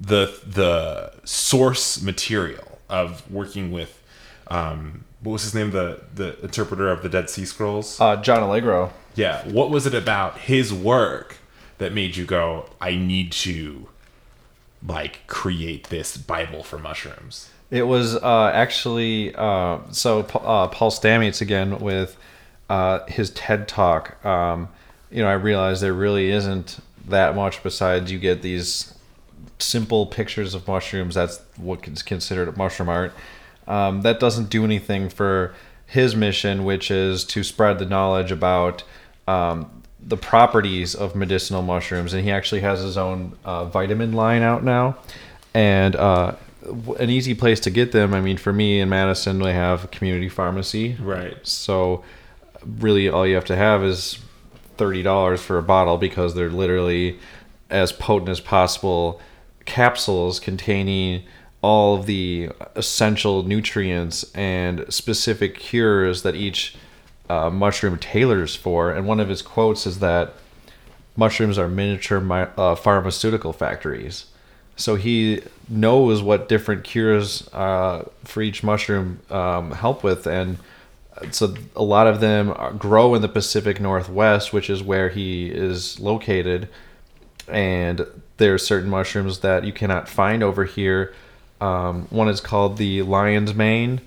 [0.00, 4.02] the the source material of working with
[4.48, 8.42] um what was his name the the interpreter of the dead sea scrolls Uh, John
[8.42, 8.92] Allegro.
[9.14, 9.46] yeah.
[9.48, 11.36] What was it about his work
[11.78, 13.88] that made you go, I need to
[14.86, 17.50] like create this Bible for mushrooms?
[17.70, 22.16] It was uh, actually uh, so uh, Paul Stamets again with
[22.70, 24.24] uh, his TED talk.
[24.24, 24.68] Um,
[25.10, 28.94] you know, I realized there really isn't that much besides you get these
[29.58, 31.14] simple pictures of mushrooms.
[31.14, 33.12] That's what is considered mushroom art.
[33.66, 35.54] Um, that doesn't do anything for
[35.86, 38.82] his mission, which is to spread the knowledge about
[39.26, 39.77] um,
[40.08, 42.14] the properties of medicinal mushrooms.
[42.14, 44.96] And he actually has his own uh, vitamin line out now.
[45.54, 46.36] And uh,
[46.98, 48.14] an easy place to get them.
[48.14, 50.96] I mean, for me in Madison, we have a community pharmacy.
[51.00, 51.36] Right.
[51.46, 52.04] So,
[52.64, 54.18] really, all you have to have is
[54.76, 57.18] thirty dollars for a bottle because they're literally
[57.70, 59.20] as potent as possible
[59.64, 61.24] capsules containing
[61.60, 66.76] all of the essential nutrients and specific cures that each
[67.28, 68.90] uh, mushroom tailors for.
[68.90, 70.34] And one of his quotes is that
[71.16, 74.26] mushrooms are miniature mi- uh, pharmaceutical factories.
[74.76, 80.58] So he knows what different cures uh, for each mushroom um, help with, and
[81.30, 85.98] so a lot of them grow in the Pacific Northwest, which is where he is
[85.98, 86.68] located.
[87.48, 91.14] And there are certain mushrooms that you cannot find over here.
[91.60, 94.00] Um, one is called the lion's mane,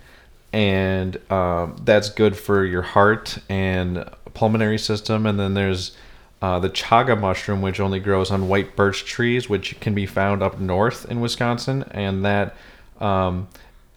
[0.54, 5.26] and um, that's good for your heart and pulmonary system.
[5.26, 5.96] And then there's
[6.42, 10.42] uh, the chaga mushroom, which only grows on white birch trees, which can be found
[10.42, 11.84] up north in Wisconsin.
[11.92, 12.56] And that
[13.00, 13.48] um,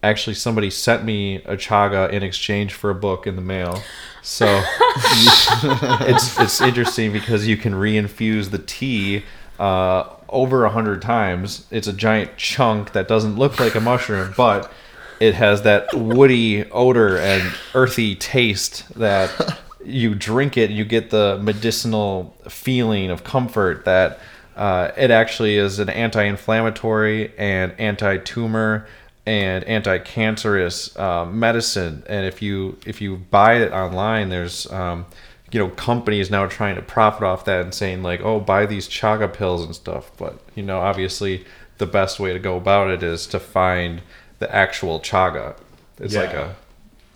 [0.02, 3.82] actually somebody sent me a chaga in exchange for a book in the mail.
[4.22, 4.46] So
[6.06, 9.24] it's it's interesting because you can reinfuse the tea
[9.58, 11.66] uh, over a hundred times.
[11.70, 14.70] It's a giant chunk that doesn't look like a mushroom, but
[15.20, 17.42] it has that woody odor and
[17.74, 24.18] earthy taste that you drink it, you get the medicinal feeling of comfort that
[24.56, 28.86] uh, it actually is an anti-inflammatory and anti-tumor
[29.26, 32.02] and anti-cancerous uh, medicine.
[32.06, 35.06] And if you if you buy it online, there's um,
[35.50, 38.88] you know companies now trying to profit off that and saying like, oh, buy these
[38.88, 40.10] chaga pills and stuff.
[40.16, 41.44] But you know, obviously,
[41.78, 44.02] the best way to go about it is to find
[44.44, 45.56] the actual chaga.
[45.98, 46.56] It's like a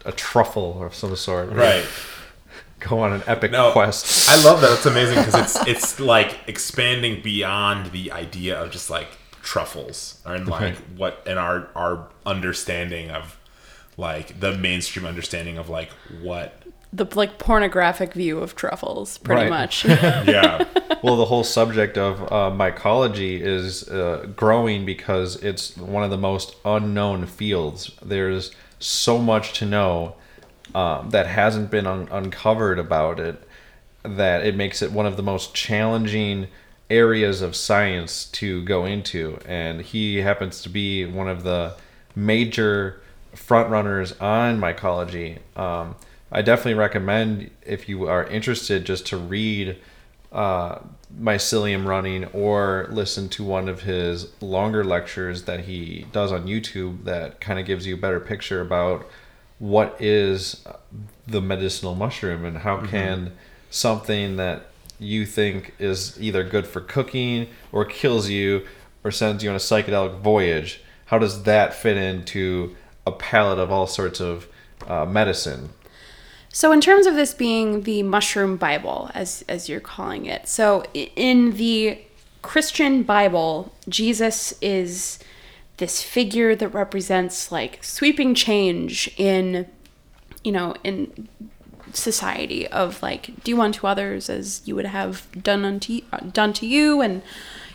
[0.05, 1.51] a truffle of some sort.
[1.51, 1.85] Right.
[2.81, 4.29] Go on an epic No, quest.
[4.29, 4.73] I love that.
[4.73, 9.09] It's amazing because it's it's like expanding beyond the idea of just like
[9.43, 10.77] truffles and like Right.
[10.97, 13.37] what and our our understanding of
[13.97, 15.91] like the mainstream understanding of like
[16.23, 16.58] what
[16.93, 19.51] The like pornographic view of truffles, pretty Right.
[19.51, 19.85] much.
[19.87, 20.65] yeah
[21.03, 26.17] well, the whole subject of uh, mycology is uh, growing because it's one of the
[26.19, 27.91] most unknown fields.
[28.03, 30.17] There's so much to know
[30.75, 33.43] um, that hasn't been un- uncovered about it
[34.03, 36.49] that it makes it one of the most challenging
[36.89, 39.39] areas of science to go into.
[39.47, 41.75] And he happens to be one of the
[42.17, 43.01] major
[43.35, 45.39] frontrunners on mycology.
[45.57, 45.97] Um,
[46.31, 49.79] I definitely recommend if you are interested just to read
[50.31, 50.81] uh,
[51.19, 57.05] mycelium running or listen to one of his longer lectures that he does on YouTube
[57.05, 59.09] that kind of gives you a better picture about
[59.59, 60.65] what is
[61.27, 63.33] the medicinal mushroom and how can
[63.71, 64.67] something that
[64.99, 68.67] you think is either good for cooking or kills you
[69.03, 70.83] or sends you on a psychedelic voyage.
[71.07, 72.77] How does that fit into
[73.07, 74.47] a palette of all sorts of
[74.87, 75.71] uh, medicine
[76.51, 80.85] So, in terms of this being the mushroom Bible, as as you're calling it, so
[80.95, 81.99] in the
[82.43, 85.19] Christian Bible, Jesus is
[85.77, 89.67] this figure that represents like sweeping change in,
[90.43, 91.29] you know, in
[91.93, 96.01] society of like do unto others as you would have done unto
[96.33, 97.23] done to you, and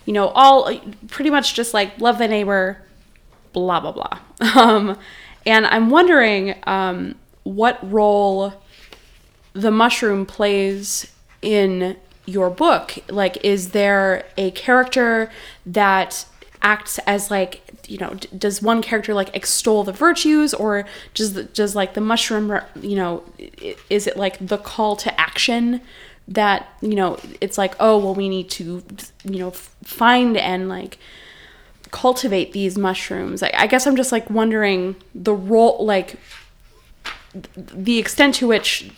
[0.06, 0.76] you know, all
[1.08, 2.82] pretty much just like love the neighbor,
[3.54, 4.20] blah blah blah.
[4.56, 4.98] Um,
[5.46, 8.54] and I'm wondering um, what role
[9.54, 11.96] the mushroom plays in
[12.26, 12.96] your book?
[13.10, 15.32] Like is there a character
[15.66, 16.26] that
[16.62, 20.54] acts as like you know does one character like extol the virtues?
[20.54, 23.24] Or does does like the mushroom you know
[23.90, 25.82] is it like the call to action
[26.28, 28.82] that you know it's like oh well we need to
[29.26, 30.98] you know find and like
[31.92, 33.44] cultivate these mushrooms?
[33.44, 36.16] I, I guess i'm just like wondering the role like
[37.56, 38.92] the extent to which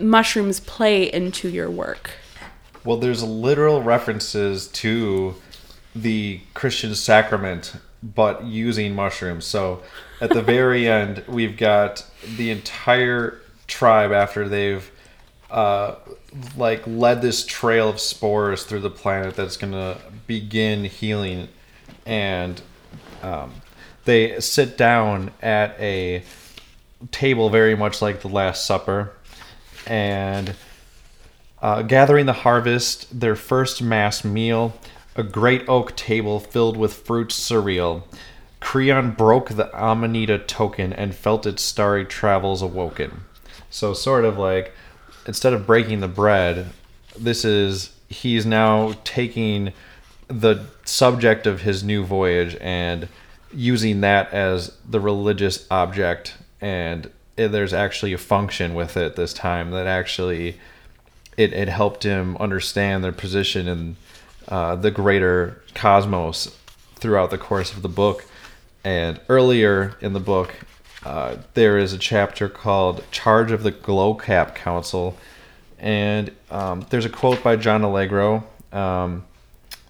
[0.00, 2.10] mushrooms play into your work.
[2.84, 5.34] Well, there's literal references to
[5.94, 9.44] the Christian sacrament, but using mushrooms.
[9.44, 9.82] So
[10.20, 14.90] at the very end, we've got the entire tribe after they've
[15.50, 15.96] uh,
[16.56, 21.48] like led this trail of spores through the planet that's gonna begin healing,
[22.06, 22.62] and
[23.22, 23.52] um,
[24.04, 26.22] they sit down at a
[27.10, 29.12] table very much like the Last Supper,
[29.86, 30.54] and
[31.62, 34.74] uh, gathering the harvest, their first mass meal,
[35.16, 38.06] a great oak table filled with fruit cereal.
[38.60, 43.22] Creon broke the Amanita token and felt its starry travels awoken.
[43.70, 44.74] So, sort of like,
[45.26, 46.66] instead of breaking the bread,
[47.18, 49.72] this is, he's now taking
[50.28, 53.08] the subject of his new voyage and
[53.52, 56.36] using that as the religious object.
[56.60, 57.10] And
[57.48, 60.58] there's actually a function with it this time that actually
[61.36, 63.96] it, it helped him understand their position in
[64.48, 66.56] uh, the greater cosmos
[66.96, 68.26] throughout the course of the book.
[68.84, 70.54] And earlier in the book,
[71.04, 75.16] uh, there is a chapter called Charge of the Glow Cap Council.
[75.78, 78.44] And um, there's a quote by John Allegro.
[78.72, 79.24] Um,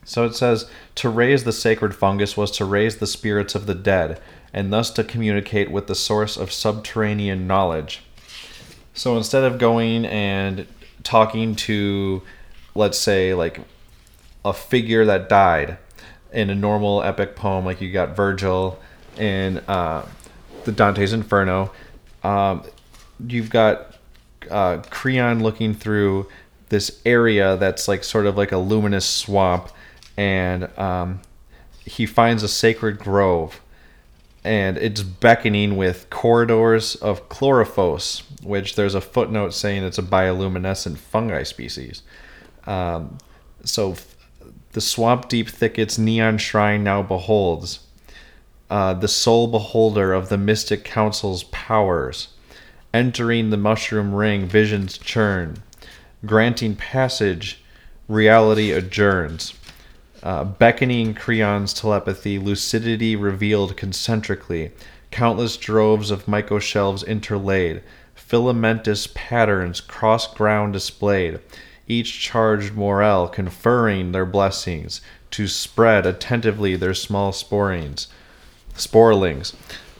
[0.05, 3.75] so it says, To raise the sacred fungus was to raise the spirits of the
[3.75, 4.21] dead,
[4.53, 8.03] and thus to communicate with the source of subterranean knowledge.
[8.95, 10.67] So instead of going and
[11.03, 12.23] talking to,
[12.75, 13.61] let's say, like
[14.45, 15.79] a figure that died
[16.33, 18.79] in a normal epic poem, like you got Virgil
[19.17, 20.07] in uh,
[20.65, 21.71] the Dante's Inferno,
[22.23, 22.65] um,
[23.27, 23.95] you've got
[24.51, 26.29] uh, Creon looking through
[26.69, 29.71] this area that's like sort of like a luminous swamp,
[30.17, 31.21] and um,
[31.85, 33.61] he finds a sacred grove
[34.45, 40.97] and it's beckoning with corridors of chlorophos, which there's a footnote saying it's a bioluminescent
[40.97, 42.03] fungi species.
[42.67, 43.19] Um,
[43.65, 44.17] so f-
[44.73, 47.81] the swamp deep thickets neon shrine now beholds
[48.71, 52.29] uh, the sole beholder of the mystic council's powers.
[52.95, 55.63] Entering the mushroom ring, visions churn.
[56.25, 57.63] Granting passage,
[58.09, 59.51] reality adjourns.
[60.23, 64.71] Uh, beckoning Creon's telepathy, lucidity revealed concentrically,
[65.11, 67.83] countless droves of mycoshelves interlaid,
[68.15, 71.41] filamentous patterns cross ground displayed,
[71.89, 75.01] each charged morel conferring their blessings
[75.31, 78.07] to spread attentively their small sporings,
[78.75, 79.55] sporelings,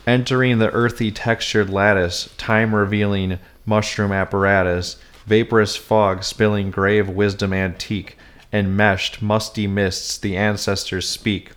[0.05, 8.17] entering the earthy textured lattice, time revealing mushroom apparatus, vaporous fog spilling grave wisdom antique,
[8.53, 11.51] enmeshed musty mists the ancestors speak.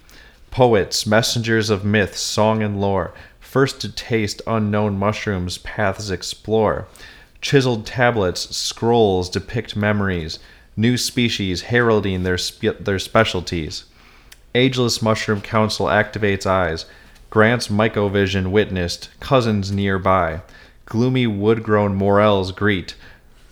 [0.50, 6.86] Poets, messengers of myth, song, and lore, first to taste unknown mushrooms, paths explore.
[7.40, 10.38] Chiseled tablets, scrolls depict memories,
[10.76, 13.84] new species heralding their, spe- their specialties.
[14.54, 16.86] Ageless Mushroom Council activates eyes,
[17.30, 20.40] grants mycovision witnessed, cousins nearby.
[20.86, 22.94] Gloomy wood grown morels greet,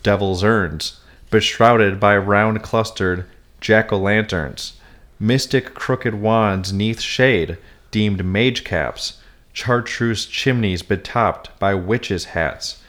[0.03, 1.01] devil's urns,
[1.33, 3.25] beshrouded by round clustered
[3.61, 4.75] jack o' lanterns.
[5.19, 7.59] Mystic crooked wands neath shade,
[7.91, 9.19] deemed mage caps,
[9.53, 12.83] chartreuse chimneys betopped by witches' hats.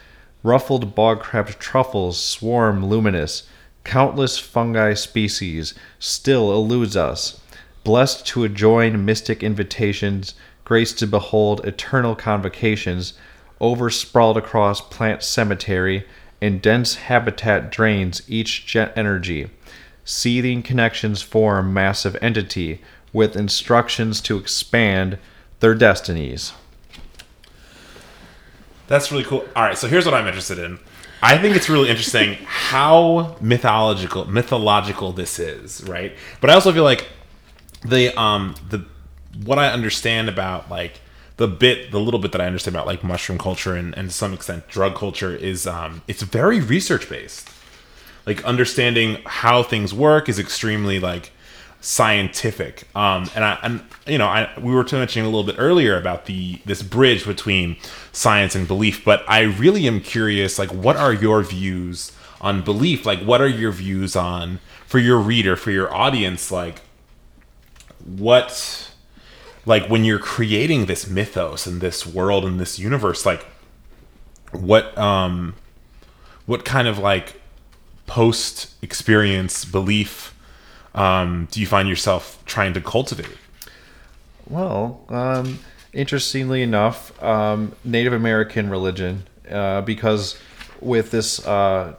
[0.43, 3.43] Ruffled bog crab truffles swarm luminous,
[3.83, 7.39] countless fungi species still eludes us.
[7.83, 10.35] Blessed to adjoin mystic invitations,
[10.65, 13.13] grace to behold eternal convocations,
[13.61, 16.05] oversprawled across plant cemetery,
[16.43, 19.49] in dense habitat drains each jet energy.
[20.03, 22.81] Seething connections form massive entity
[23.13, 25.17] with instructions to expand
[25.61, 26.51] their destinies.
[28.87, 29.47] That's really cool.
[29.55, 30.79] All right, so here's what I'm interested in.
[31.21, 36.13] I think it's really interesting how mythological mythological this is, right?
[36.41, 37.07] But I also feel like
[37.85, 38.85] the um the
[39.45, 40.99] what I understand about like
[41.37, 44.13] the bit the little bit that I understand about like mushroom culture and, and to
[44.13, 47.49] some extent drug culture is um it's very research based.
[48.25, 51.31] Like understanding how things work is extremely like
[51.83, 52.87] scientific.
[52.95, 56.25] Um, and I, and you know, I we were mentioning a little bit earlier about
[56.25, 57.75] the this bridge between
[58.11, 60.57] science and belief, but I really am curious.
[60.57, 63.05] Like, what are your views on belief?
[63.05, 66.51] Like, what are your views on for your reader, for your audience?
[66.51, 66.81] Like,
[68.05, 68.92] what,
[69.65, 73.45] like, when you're creating this mythos and this world and this universe, like,
[74.51, 75.55] what, um,
[76.45, 77.41] what kind of like
[78.05, 80.33] post experience belief
[80.95, 83.37] um, do you find yourself trying to cultivate?
[84.47, 85.59] Well, um,
[85.93, 90.37] interestingly enough, um, Native American religion, uh, because
[90.81, 91.95] with this uh,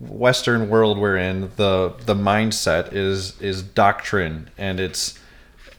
[0.00, 5.18] Western world we're in, the the mindset is is doctrine, and it's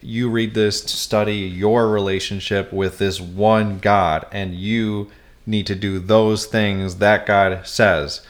[0.01, 5.09] you read this to study your relationship with this one God, and you
[5.45, 8.21] need to do those things that God says.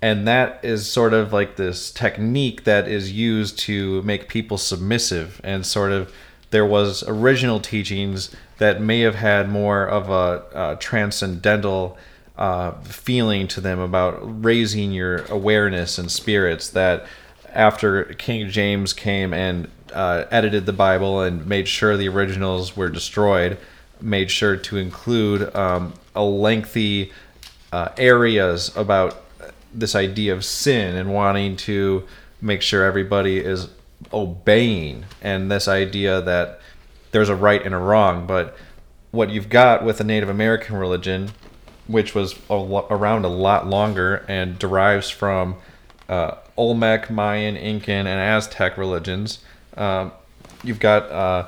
[0.00, 5.40] And that is sort of like this technique that is used to make people submissive
[5.42, 6.12] and sort of
[6.50, 11.98] there was original teachings that may have had more of a, transcendental
[12.36, 17.04] uh, feeling to them about raising your awareness and spirits that
[17.58, 22.88] after king james came and uh, edited the bible and made sure the originals were
[22.88, 23.58] destroyed
[24.00, 27.12] made sure to include um, a lengthy
[27.72, 29.24] uh, areas about
[29.74, 32.04] this idea of sin and wanting to
[32.40, 33.68] make sure everybody is
[34.12, 35.04] obeying.
[35.20, 36.60] And this idea that
[37.10, 38.56] there's a right and a wrong but
[39.10, 41.30] what you've got with the native american religion
[41.86, 45.56] which was a lo- around a lot longer and derives from
[46.08, 49.38] uh, olmec mayan incan and aztec religions
[49.76, 50.12] um,
[50.62, 51.46] you've got uh,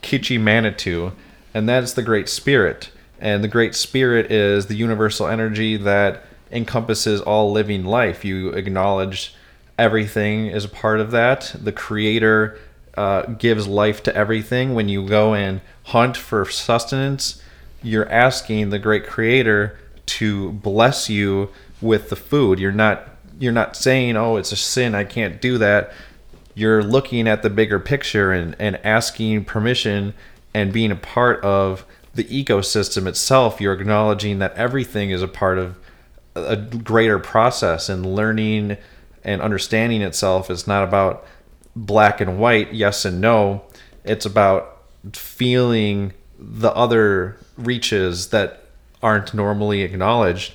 [0.00, 1.12] kichi manitou
[1.52, 7.20] and that's the great spirit and the great spirit is the universal energy that encompasses
[7.20, 8.24] all living life.
[8.24, 9.34] You acknowledge
[9.78, 11.54] everything is a part of that.
[11.58, 12.58] The creator
[12.96, 14.74] uh, gives life to everything.
[14.74, 17.42] When you go and hunt for sustenance,
[17.82, 21.50] you're asking the great creator to bless you
[21.80, 22.58] with the food.
[22.58, 23.09] You're not
[23.40, 24.94] you're not saying, "Oh, it's a sin.
[24.94, 25.92] I can't do that."
[26.54, 30.14] You're looking at the bigger picture and, and asking permission
[30.54, 31.84] and being a part of
[32.14, 33.60] the ecosystem itself.
[33.60, 35.76] You're acknowledging that everything is a part of
[36.34, 38.76] a greater process and learning
[39.24, 41.26] and understanding itself is not about
[41.74, 43.62] black and white, yes and no.
[44.04, 44.82] It's about
[45.12, 48.64] feeling the other reaches that
[49.02, 50.54] aren't normally acknowledged.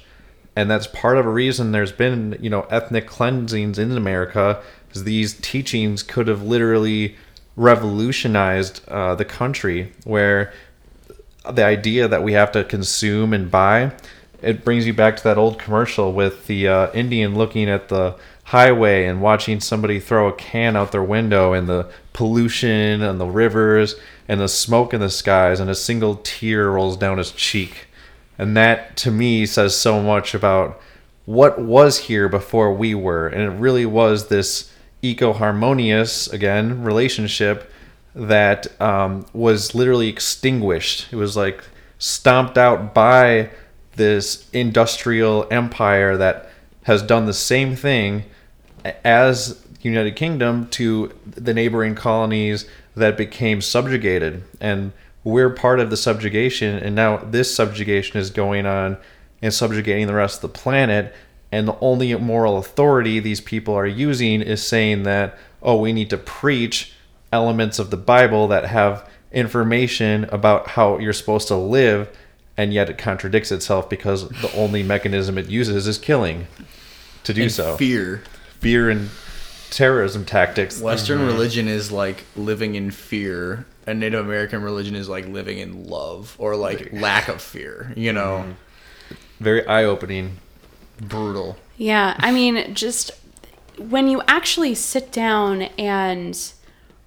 [0.56, 5.04] And that's part of a reason there's been, you know, ethnic cleansings in America, because
[5.04, 7.16] these teachings could have literally
[7.58, 10.54] revolutionized uh, the country, where
[11.52, 13.92] the idea that we have to consume and buy
[14.46, 18.16] it brings you back to that old commercial with the uh, Indian looking at the
[18.44, 23.26] highway and watching somebody throw a can out their window and the pollution and the
[23.26, 23.96] rivers
[24.28, 27.88] and the smoke in the skies and a single tear rolls down his cheek.
[28.38, 30.82] And that to me says so much about
[31.26, 33.28] what was here before we were.
[33.28, 34.72] And it really was this
[35.02, 37.72] eco harmonious, again, relationship
[38.14, 41.08] that um, was literally extinguished.
[41.12, 41.64] It was like
[41.98, 43.50] stomped out by
[43.96, 46.50] this industrial empire that
[46.84, 48.24] has done the same thing
[49.04, 54.44] as United Kingdom to the neighboring colonies that became subjugated.
[54.60, 54.92] And
[55.26, 58.96] we're part of the subjugation, and now this subjugation is going on
[59.42, 61.14] and subjugating the rest of the planet.
[61.52, 66.10] And the only moral authority these people are using is saying that, oh, we need
[66.12, 66.94] to preach
[67.34, 72.10] elements of the Bible that have information about how you're supposed to live
[72.58, 76.48] and yet it contradicts itself because the only mechanism it uses is killing
[77.24, 77.76] to do and so.
[77.78, 78.24] Fear.
[78.60, 79.10] Fear and
[79.70, 80.80] terrorism tactics.
[80.80, 81.28] Western mm-hmm.
[81.28, 86.36] religion is like living in fear, and Native American religion is like living in love
[86.40, 88.46] or like lack of fear, you know?
[88.46, 89.14] Mm-hmm.
[89.40, 90.38] Very eye opening.
[91.00, 91.58] Brutal.
[91.78, 93.12] Yeah, I mean, just
[93.78, 96.54] when you actually sit down and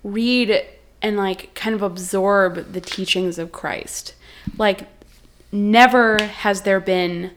[0.05, 0.64] read
[1.01, 4.14] and like kind of absorb the teachings of Christ,
[4.57, 4.87] like
[5.51, 7.31] never has there been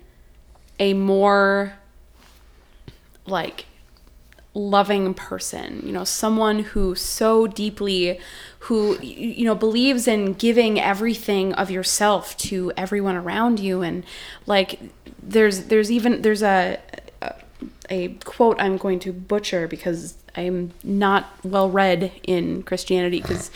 [0.80, 1.74] a more
[3.26, 3.66] like
[4.54, 8.20] loving person you know someone who so deeply
[8.66, 13.82] who you know believes in giving everything of yourself to everyone around you.
[13.82, 14.04] And
[14.46, 14.80] like
[15.22, 16.80] there's there's even there's a
[17.24, 17.34] a,
[17.90, 23.50] a quote i'm going to butcher because i'm not well read in christianity because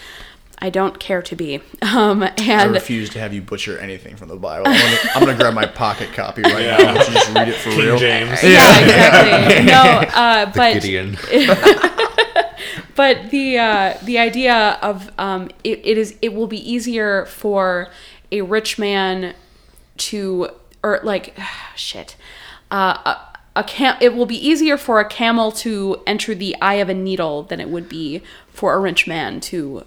[0.59, 4.29] i don't care to be um I and refuse to have you butcher anything from
[4.29, 4.67] the Bible.
[4.67, 6.77] I'm gonna, I'm gonna grab my pocket copy right Yeah.
[6.77, 6.89] now.
[6.89, 7.97] and just read it for King real.
[7.97, 8.43] James.
[8.43, 9.65] yeah, exactly.
[9.65, 9.73] No,
[10.21, 11.17] uh, but Gideon.
[12.95, 17.87] but the uh, the idea of um, it, it is it will be easier for
[18.31, 19.33] a rich man
[19.97, 20.49] to
[20.83, 21.37] or like
[21.75, 22.15] shit
[22.71, 26.75] uh, a, a cam- it will be easier for a camel to enter the eye
[26.75, 29.83] of a needle than it would be for a rich man to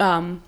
[0.00, 0.42] um,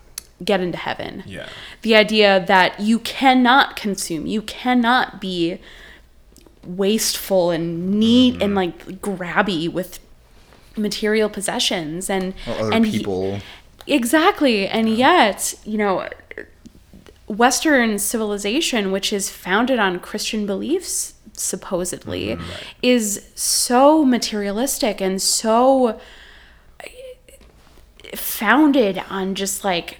[0.45, 1.47] get into heaven Yeah.
[1.83, 5.59] the idea that you cannot consume you cannot be
[6.67, 8.43] wasteful and neat Mm-hmm.
[8.43, 9.99] and like grabby with
[10.77, 13.41] material possessions and and people.
[13.87, 16.07] exactly and yet you know
[17.27, 22.51] western civilization which is founded on christian beliefs supposedly Mm-hmm.
[22.83, 25.99] is so materialistic and so
[28.19, 29.99] founded on just like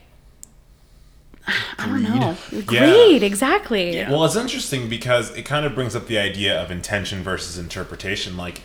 [1.79, 2.37] I don't know.
[2.53, 2.61] Yeah.
[2.63, 3.97] Greed, exactly.
[4.09, 8.37] Well, it's interesting because it kind of brings up the idea of intention versus interpretation.
[8.37, 8.63] Like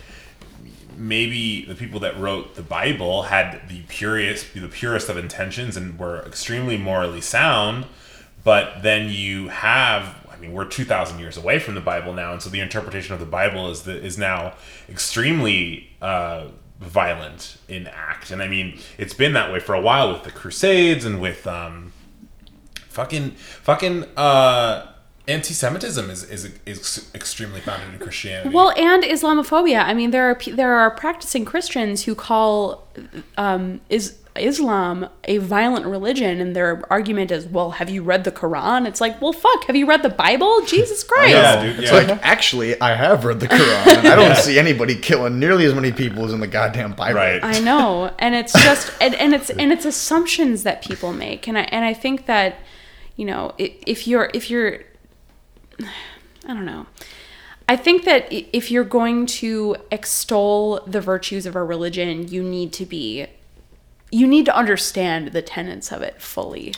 [0.96, 5.98] maybe the people that wrote the Bible had the purest, the purest of intentions, and
[5.98, 7.86] were extremely morally sound.
[8.44, 12.32] But then you have, I mean, we're two thousand years away from the Bible now,
[12.32, 14.54] and so the interpretation of the Bible is the, is now
[14.88, 16.48] extremely uh,
[16.80, 18.30] violent in act.
[18.30, 21.46] And I mean, it's been that way for a while with the Crusades and with.
[21.46, 21.92] Um,
[22.88, 24.86] fucking fucking uh
[25.28, 29.84] anti-semitism is is is extremely founded in christianity Well, and Islamophobia.
[29.84, 32.86] I mean, there are there are practicing Christians who call
[33.36, 38.32] um, is Islam a violent religion, and their argument is, "Well, have you read the
[38.32, 41.30] Quran?" It's like, "Well, fuck, have you read the Bible?" Jesus oh, Christ!
[41.32, 41.98] Yeah, dude, It's yeah.
[41.98, 45.92] like actually, I have read the Quran, I don't see anybody killing nearly as many
[45.92, 47.18] people as in the goddamn Bible.
[47.18, 47.42] Right.
[47.42, 51.58] I know, and it's just and, and it's and it's assumptions that people make, and
[51.58, 52.58] I and I think that
[53.16, 54.80] you know if you're if you're
[55.82, 56.86] I don't know.
[57.68, 62.72] I think that if you're going to extol the virtues of a religion, you need
[62.74, 63.26] to be
[64.10, 66.74] you need to understand the tenets of it fully.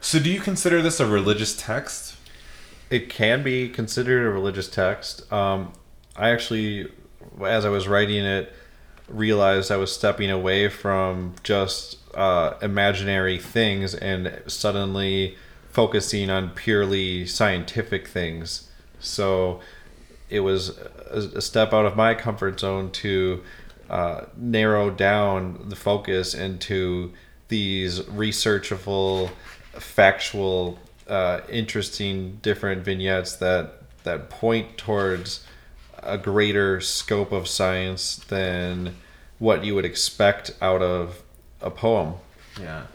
[0.00, 2.16] so do you consider this a religious text
[2.90, 5.30] It can be considered a religious text.
[5.32, 5.72] Um,
[6.16, 6.88] I actually,
[7.44, 8.52] as I was writing it,
[9.08, 15.36] realized I was stepping away from just uh, imaginary things and suddenly
[15.70, 18.70] focusing on purely scientific things.
[19.00, 19.60] So
[20.30, 20.78] it was
[21.10, 23.42] a, a step out of my comfort zone to
[23.94, 27.12] uh, narrow down the focus into
[27.46, 29.30] these researchable,
[29.70, 35.46] factual, uh, interesting, different vignettes that that point towards
[36.02, 38.96] a greater scope of science than
[39.38, 41.22] what you would expect out of
[41.60, 42.14] a poem.
[42.60, 42.86] yeah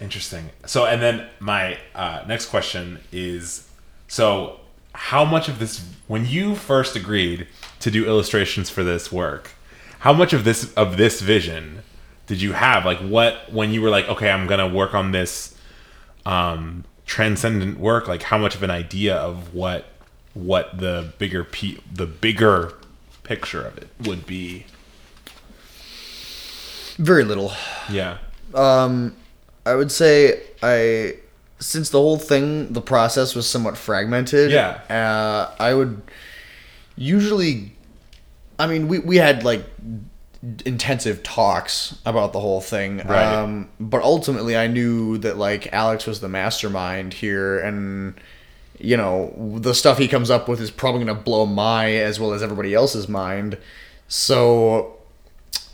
[0.00, 3.68] interesting so and then my uh, next question is
[4.06, 4.60] so
[4.94, 7.46] how much of this when you first agreed
[7.80, 9.50] to do illustrations for this work
[10.00, 11.82] how much of this of this vision
[12.26, 15.54] did you have like what when you were like okay i'm gonna work on this
[16.26, 19.86] um transcendent work like how much of an idea of what
[20.34, 22.74] what the bigger pe- the bigger
[23.24, 24.64] picture of it would be
[26.98, 27.52] Very little.
[27.90, 28.18] yeah
[28.54, 29.14] Um,
[29.66, 31.14] I would say I,
[31.58, 34.50] since the whole thing, the process was somewhat fragmented.
[34.50, 34.80] Yeah.
[34.90, 36.02] Uh, I would
[36.96, 37.72] usually,
[38.60, 39.64] I mean, we we had like
[40.64, 42.98] intensive talks about the whole thing.
[42.98, 43.24] Right.
[43.24, 48.14] Um, but ultimately, I knew that like Alex was the mastermind here, and
[48.78, 52.20] you know the stuff he comes up with is probably going to blow my as
[52.20, 53.56] well as everybody else's mind.
[54.08, 54.96] So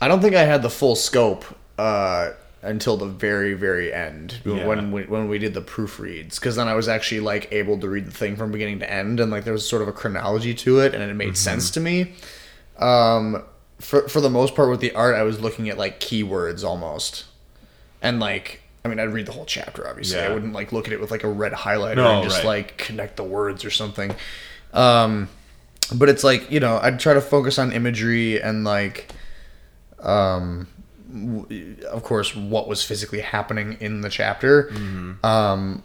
[0.01, 1.45] I don't think I had the full scope
[1.79, 2.31] uh,
[2.63, 4.67] until the very, very end Yeah.
[4.67, 7.89] when we, when we did the proofreads, because then I was actually like able to
[7.89, 10.55] read the thing from beginning to end, and like there was sort of a chronology
[10.55, 12.15] to it, and it made sense to me.
[12.79, 13.43] Um,
[13.81, 17.25] for for the most part with the art, I was looking at like keywords almost,
[18.03, 18.63] and like.
[18.85, 19.89] I mean, I'd read the whole chapter.
[19.89, 22.45] Obviously, I wouldn't like look at it with like a red highlighter No, and just
[22.45, 22.47] right.
[22.47, 24.15] like connect the words or something.
[24.73, 25.29] Um,
[25.93, 29.09] but it's like you know I'd try to focus on imagery and like,
[29.99, 30.69] um,
[31.13, 34.71] w- of course, what was physically happening in the chapter.
[35.25, 35.83] Um,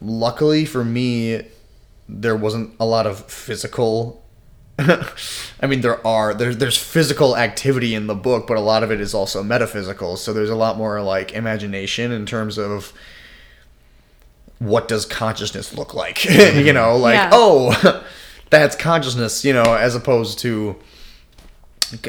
[0.00, 1.42] luckily for me,
[2.08, 4.22] there wasn't a lot of physical.
[4.78, 8.90] I mean, there are there's there's physical activity in the book, but a lot of
[8.90, 10.16] it is also metaphysical.
[10.16, 12.92] So there's a lot more like imagination in terms of
[14.58, 16.24] what does consciousness look like?
[16.24, 17.30] you know, like Yeah.
[17.32, 18.04] oh,
[18.50, 19.44] that's consciousness.
[19.44, 20.76] You know, as opposed to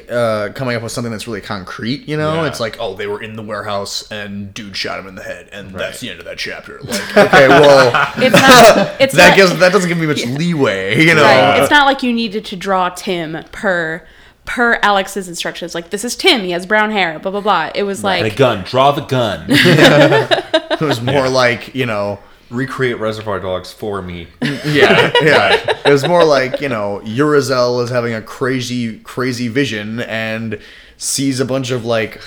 [0.10, 2.08] uh, coming up with something that's really concrete.
[2.08, 2.48] You know, Yeah.
[2.48, 5.50] it's like oh, they were in the warehouse and dude shot him in the head,
[5.52, 6.80] and that's the end of that chapter.
[6.84, 8.14] Like okay, well.
[8.18, 8.96] It's not.
[9.02, 11.24] It's that not, gives that doesn't give me much leeway, you know.
[11.24, 11.62] right.
[11.62, 14.06] It's not like you needed to draw Tim per
[14.46, 15.74] per Alex's instructions.
[15.76, 16.42] Like this is Tim.
[16.42, 17.18] He has brown hair.
[17.20, 17.72] Blah blah blah.
[17.76, 18.64] It was like the like gun.
[18.64, 19.46] Draw the gun.
[19.50, 22.20] It was more like you know,
[22.56, 24.28] Recreate Reservoir Dogs for me.
[24.42, 25.82] yeah, yeah.
[25.86, 30.60] It was more like you know, Urizel is having a crazy, crazy vision and
[30.98, 32.22] sees a bunch of like,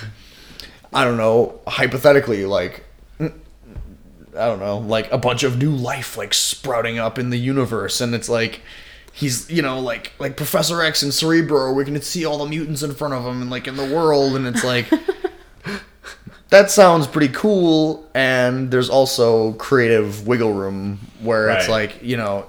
[0.92, 2.84] I don't know, hypothetically like.
[3.20, 8.00] I don't know, like a bunch of new life like sprouting up in the universe,
[8.00, 8.60] and it's like
[9.12, 12.82] he's you know like like Professor X and Cerebro, we can see all the mutants
[12.84, 14.88] in front of him and like in the world, and it's like
[16.50, 18.08] that sounds pretty cool.
[18.14, 22.46] And there's also creative wiggle room where it's like you know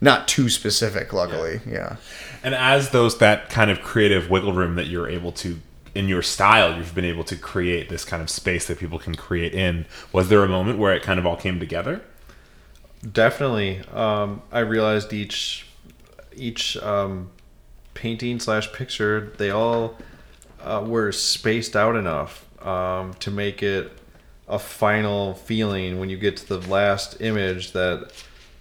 [0.00, 1.12] not too specific.
[1.12, 1.96] Luckily, yeah.
[2.42, 5.60] And as those that kind of creative wiggle room that you're able to
[5.94, 9.14] in your style, you've been able to create this kind of space that people can
[9.14, 9.86] create in.
[10.12, 12.02] Was there a moment where it kind of all came together?
[13.10, 13.80] Definitely.
[13.92, 15.66] Um, I realized each
[16.34, 17.30] each um,
[17.94, 19.98] painting slash picture they all
[20.60, 23.92] uh, were spaced out enough um, to make it
[24.48, 28.12] a final feeling when you get to the last image that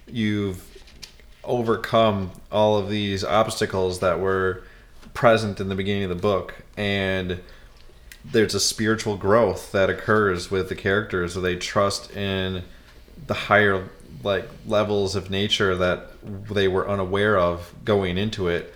[0.08, 0.68] you've
[1.44, 4.64] overcome all of these obstacles that were
[5.14, 6.64] present in the beginning of the book.
[6.78, 7.42] And
[8.24, 11.34] there's a spiritual growth that occurs with the characters.
[11.34, 12.64] They trust in
[13.28, 13.90] the higher
[14.24, 16.10] like levels of nature that
[16.50, 18.74] they were unaware of going into it.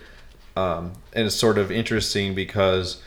[0.56, 3.00] Um, and it's sort of interesting because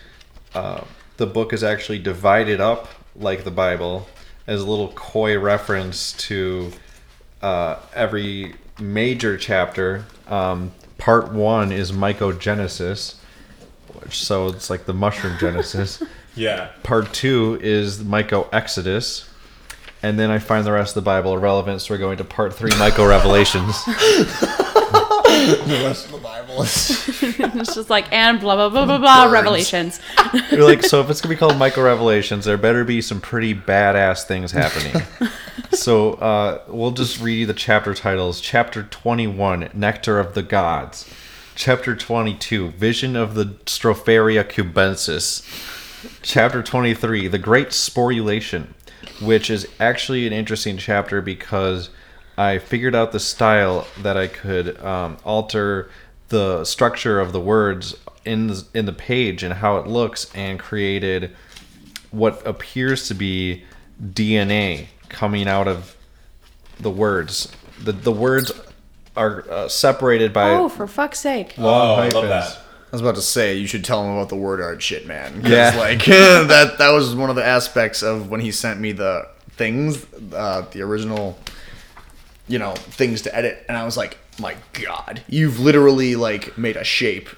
[0.53, 0.81] uh,
[1.19, 4.07] the book is actually divided up like the bible
[4.47, 6.71] as a little coy reference to
[7.41, 13.15] uh, every major chapter um, part one is mycogenesis
[14.01, 16.01] which so it's like the mushroom genesis
[16.35, 16.69] Yeah.
[16.83, 19.29] part two is Myco Exodus,
[20.01, 22.53] and then I find the rest of the Bible irrelevant, so we're going to part
[22.53, 23.75] three, Myco Revelations.
[25.55, 29.31] The rest of the Bible is it's just like and blah blah blah blah blah.
[29.31, 29.99] Revelations.
[30.51, 33.53] You're like, so if it's gonna be called Myco Revelations, there better be some pretty
[33.53, 35.01] badass things happening.
[35.71, 38.41] so uh, we'll just read you the chapter titles.
[38.41, 41.09] Chapter 21, Nectar of the Gods.
[41.55, 45.43] Chapter 22, Vision of the Stropharia cubensis.
[46.21, 48.67] Chapter 23, The Great Sporulation,
[49.21, 51.89] which is actually an interesting chapter because
[52.39, 55.91] I figured out the style that I could um, alter
[56.29, 60.57] the structure of the words in the, in the page and how it looks and
[60.59, 61.35] created
[62.11, 63.63] what appears to be
[64.01, 65.97] DNA coming out of
[66.79, 67.51] the words.
[67.83, 68.51] The, the words
[69.17, 71.57] are uh, separated by Oh, for fuck's sake!
[71.57, 72.13] long Oh, I hyphens.
[72.15, 72.57] love that.
[72.57, 75.41] I was about to say you should tell him about the word art shit, man.
[75.45, 75.75] Yeah.
[75.77, 80.05] like that that was one of the aspects of when he sent me the things,
[80.33, 81.37] uh, the original,
[82.49, 86.75] you know, things to edit, and I was like, my god, you've literally like made
[86.75, 87.29] a shape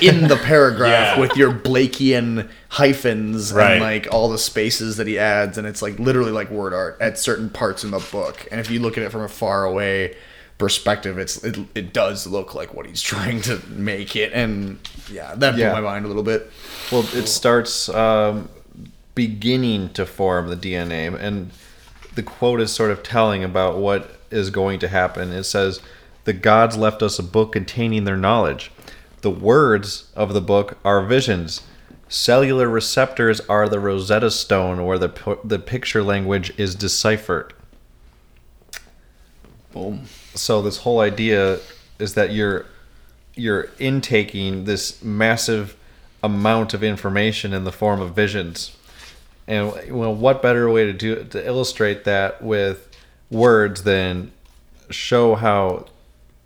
[0.00, 1.20] in the paragraph Yeah.
[1.20, 3.72] with your Blakean hyphens Right.
[3.72, 6.96] and like all the spaces that he adds, and it's like literally like word art
[7.00, 8.46] at certain parts in the book.
[8.50, 10.16] And if you look at it from a far away
[10.56, 14.78] perspective, it's it, it does look like what he's trying to make it, and
[15.10, 15.72] yeah, that blew Yeah.
[15.72, 16.50] my mind a little bit.
[16.92, 18.48] Well, it starts um,
[19.14, 21.50] beginning to form the DNA, and
[22.14, 25.32] the quote is sort of telling about what is going to happen.
[25.32, 25.80] It says,
[26.24, 28.70] The gods left us a book containing their knowledge.
[29.22, 31.62] The words of the book are visions.
[32.08, 37.54] Cellular receptors are the Rosetta Stone where the, the picture language is deciphered.
[39.72, 40.04] Boom.
[40.34, 41.58] so this whole idea
[41.98, 42.66] is that you're
[43.34, 45.76] you're intaking this massive
[46.22, 48.76] amount of information in the form of visions
[49.48, 52.93] and well what better way to do to illustrate that with
[53.30, 54.32] words then
[54.90, 55.86] show how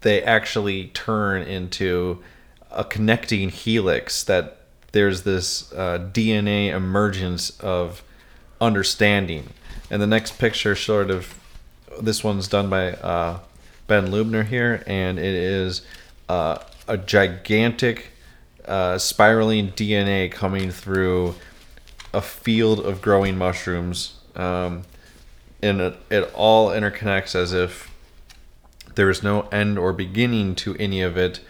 [0.00, 2.22] they actually turn into
[2.70, 4.58] a connecting helix that
[4.92, 8.02] there's this uh, dna emergence of
[8.60, 9.48] understanding.
[9.90, 11.38] And the next picture sort of
[12.00, 13.40] this one's done by uh,
[13.86, 15.82] Ben Lubner here, and it is
[16.28, 18.08] uh, a gigantic
[18.66, 21.34] uh, spiraling DNA coming through
[22.12, 24.82] a field of growing mushrooms, um,
[25.62, 27.90] and it, it all interconnects as if
[28.94, 31.40] there is no end or beginning to any of it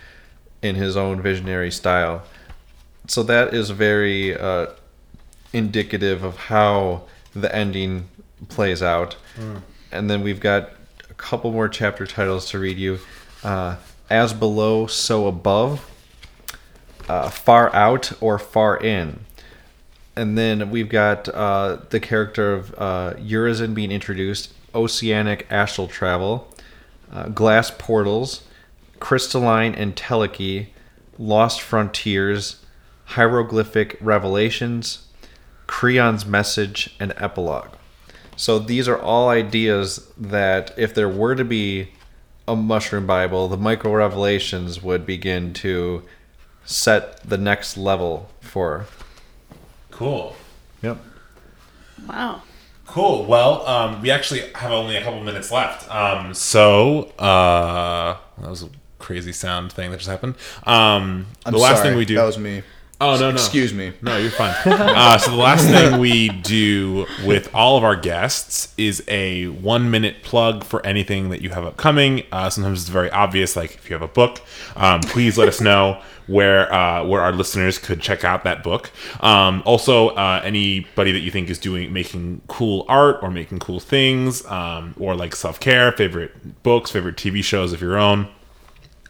[0.62, 2.22] in his own visionary style.
[3.06, 4.68] So that is very uh,
[5.52, 7.02] indicative of how
[7.34, 8.08] the ending
[8.48, 9.16] plays out.
[9.92, 10.70] And then we've got
[11.08, 12.98] a couple more chapter titles to read you.
[13.42, 13.76] Uh,
[14.10, 15.90] As below, so above.
[17.08, 19.24] Uh, far out or far in.
[20.18, 26.52] And then we've got uh, the character of uh, Urizen being introduced, oceanic astral travel,
[27.12, 28.42] uh, glass portals,
[28.98, 30.70] crystalline and teleki,
[31.20, 32.64] lost frontiers,
[33.04, 35.06] hieroglyphic revelations,
[35.68, 37.70] Creon's message, and epilogue.
[38.34, 41.90] So these are all ideas that, if there were to be
[42.48, 46.02] a mushroom Bible, the myco revelations would begin to
[46.64, 48.86] set the next level for.
[49.98, 50.36] Cool.
[50.82, 50.96] Yep.
[52.08, 52.42] Wow.
[52.86, 53.24] Cool.
[53.24, 55.92] Well, um, we actually have only a couple minutes left.
[55.92, 58.68] Um, so uh, that was a
[59.00, 60.36] crazy sound thing that just happened.
[60.62, 62.14] Um, I'm the last sorry, thing we do.
[62.14, 62.62] That was me.
[63.00, 63.36] Oh no no.
[63.36, 63.92] Excuse me.
[64.02, 64.54] No, you're fine.
[64.98, 69.90] Uh, so the last thing we do with all of our guests is a one
[69.90, 72.24] minute plug for anything that you have upcoming.
[72.32, 74.40] Uh, sometimes it's very obvious, like if you have a book,
[74.76, 78.90] um, please let us know where uh, where our listeners could check out that book.
[79.20, 83.80] Um, also, uh, anybody that you think is doing making cool art or making cool
[83.80, 88.28] things, um, or like self care, favorite books, favorite TV shows of your own.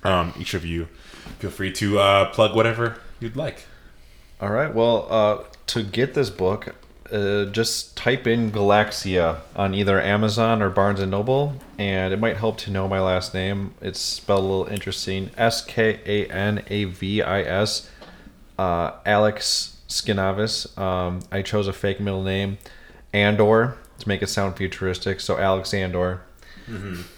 [0.05, 0.87] Um, each of you,
[1.41, 3.65] feel free to uh, plug whatever you'd like.
[4.41, 4.73] All right.
[4.73, 6.75] Well, uh, to get this book,
[7.11, 12.37] uh, just type in Galaxia on either Amazon or Barnes and Noble, and it might
[12.37, 13.75] help to know my last name.
[13.81, 17.91] It's spelled a little interesting: S K A N A V I S.
[18.59, 20.77] Uh, Alex Skanavis.
[20.79, 22.59] Um, I chose a fake middle name,
[23.13, 25.21] Andor, to make it sound futuristic.
[25.21, 26.23] So Alex Andor.
[26.71, 26.71] A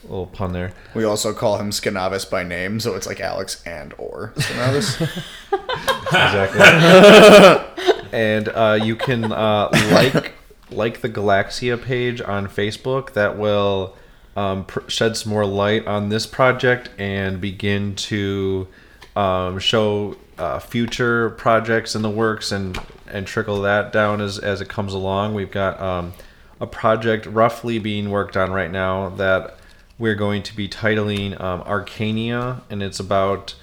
[0.05, 0.73] little pun there.
[0.95, 5.25] We also call him Skanavis by name, so it's like Alex and or Skanavis.
[6.13, 8.07] exactly.
[8.13, 10.33] and uh, you can uh, like
[10.71, 13.13] like the Galaxia page on Facebook.
[13.15, 13.97] That will
[14.37, 18.69] um, pr- shed some more light on this project and begin to
[19.17, 24.61] um, show uh, future projects in the works and and trickle that down as as
[24.61, 25.35] it comes along.
[25.35, 26.13] We've got um,
[26.61, 29.57] a project roughly being worked on right now that
[29.99, 33.55] we're going to be titling um, Arcania, and it's about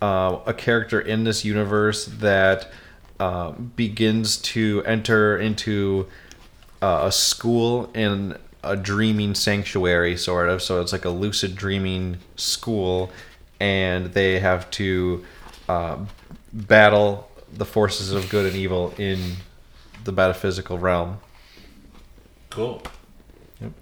[0.00, 2.70] uh, a character in this universe that
[3.18, 6.06] uh, begins to enter into
[6.82, 10.62] uh, a school in a dreaming sanctuary, sort of.
[10.62, 13.10] So it's like a lucid dreaming school,
[13.60, 15.24] and they have to
[15.68, 15.98] uh,
[16.52, 19.36] battle the forces of good and evil in
[20.04, 21.18] the metaphysical realm.
[22.50, 22.82] Cool.
[23.60, 23.72] that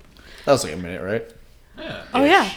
[0.47, 1.31] was like a minute, right?
[1.79, 2.03] Yeah.
[2.15, 2.51] Oh yeah.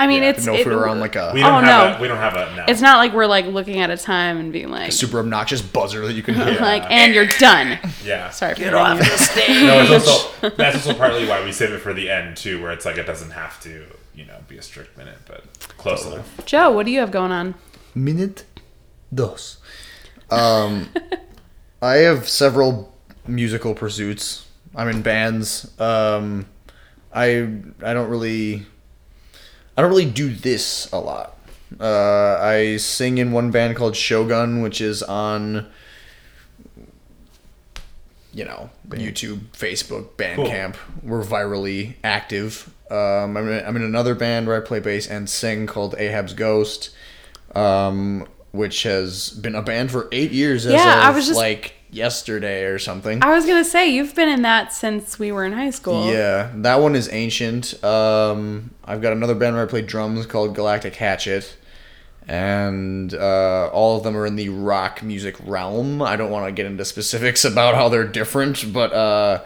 [0.00, 0.30] I mean, Yeah.
[0.30, 1.98] it's Didn't know if it- we were on like a We don't Oh, have no.
[1.98, 2.64] a we don't have a no.
[2.68, 6.06] It's not like we're like looking at a time and being like, super obnoxious buzzer
[6.06, 6.58] that you can hear.
[6.60, 7.78] like, and you're done.
[8.04, 8.30] yeah.
[8.30, 9.04] Sorry for hitting you.
[9.16, 9.62] stage.
[9.62, 12.72] No, it's also that's also partly why we save it for the end too, where
[12.72, 13.84] it's like it doesn't have to,
[14.14, 15.44] you know, be a strict minute, but
[15.76, 16.28] close enough.
[16.46, 17.54] Joe, what do you have going on?
[17.94, 18.44] Minute
[19.14, 19.58] dos.
[20.30, 20.88] Um,
[21.82, 22.94] I have several
[23.26, 24.46] musical pursuits.
[24.74, 25.70] I'm in bands.
[25.80, 26.46] Um,
[27.12, 27.48] I
[27.82, 28.64] I don't really
[29.80, 31.38] I don't really do this a lot.
[31.80, 35.68] Uh, I sing in one band called Shogun, which is on
[38.34, 40.76] you know YouTube, Facebook, Bandcamp.
[41.02, 42.68] We're virally active.
[42.90, 46.34] Um, I'm, in, I'm in another band where I play bass and sing called Ahab's
[46.34, 46.90] Ghost,
[47.54, 51.38] um, which has been a band for eight years as Yeah, of I was just-
[51.38, 53.22] like yesterday or something.
[53.22, 56.06] I was gonna say you've been in that since we were in high school.
[56.06, 57.82] Yeah, that one is ancient.
[57.84, 61.56] Um, I've got another band where I play drums called Galactic Hatchet,
[62.28, 66.02] and uh, all of them are in the rock music realm.
[66.02, 69.42] I don't want to get into specifics about how they're different, but uh,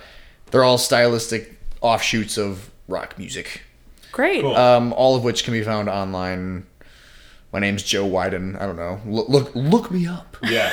[0.51, 3.63] they're all stylistic offshoots of rock music.
[4.13, 4.43] Great.
[4.43, 4.55] Cool.
[4.55, 6.67] Um, all of which can be found online.
[7.55, 8.61] My name's Joe Wyden.
[8.61, 9.01] I don't know.
[9.07, 10.37] Look, look, look me up.
[10.43, 10.73] Yeah.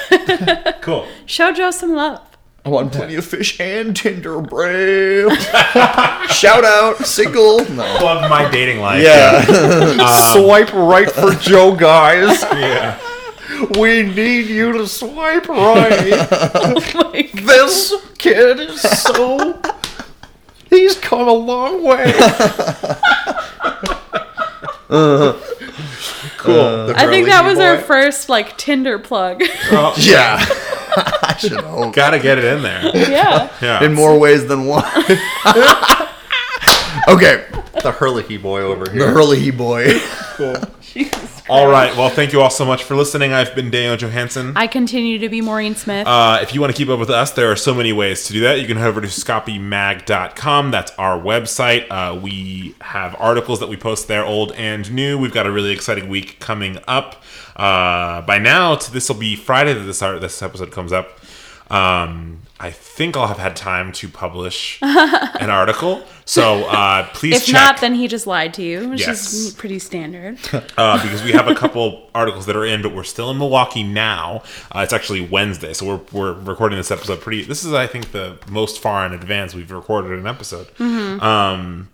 [0.81, 1.07] cool.
[1.27, 2.19] Show Joe some love.
[2.65, 5.31] Oh, I want plenty of fish and Tinder brave.
[6.31, 7.59] Shout out, single.
[7.69, 7.97] No.
[7.99, 9.03] Plug my dating life.
[9.03, 9.45] Yeah.
[9.51, 12.41] Uh, um, swipe right for Joe, guys.
[12.41, 12.99] Yeah.
[13.79, 16.27] We need you to swipe right.
[16.55, 19.61] Oh like, this kid is so.
[20.67, 22.11] He's come a long way.
[26.37, 26.59] Cool.
[26.59, 29.41] Uh, the I think that was our first like Tinder plug.
[29.71, 30.37] Oh, Yeah.
[31.23, 31.93] I should hope.
[31.93, 32.81] Gotta get it in there.
[33.09, 33.49] yeah.
[33.61, 33.83] Yeah.
[33.83, 34.83] In more ways than one.
[37.07, 37.45] okay.
[37.81, 39.05] The Hurley boy over here.
[39.05, 39.11] The.
[39.11, 39.99] Hurley boy.
[41.49, 41.95] All right.
[41.97, 43.33] Well, thank you all so much for listening.
[43.33, 44.53] I've been Daniel Johansson.
[44.55, 46.07] I continue to be Maureen Smith.
[46.07, 48.33] Uh, if you want to keep up with us, there are so many ways to
[48.33, 48.59] do that.
[48.59, 50.71] You can head over to scopymag.com.
[50.71, 51.87] That's our website.
[51.89, 55.17] Uh, we have articles that we post there, old and new.
[55.17, 57.21] We've got a really exciting week coming up.
[57.55, 61.19] Uh, by now, this will be Friday that this, this episode comes up.
[61.69, 66.03] Um, I think I'll have had time to publish an article.
[66.25, 67.53] So uh, please if check.
[67.55, 69.33] not, then he just lied to you, which Yes.
[69.33, 70.37] is pretty standard.
[70.77, 73.81] uh, because we have a couple articles that are in, but we're still in Milwaukee
[73.83, 74.43] now.
[74.71, 77.43] Uh, it's actually Wednesday, so we're, we're recording this episode pretty.
[77.43, 80.67] This is, I think, the most far in advance we've recorded an episode.
[80.79, 81.89] Um,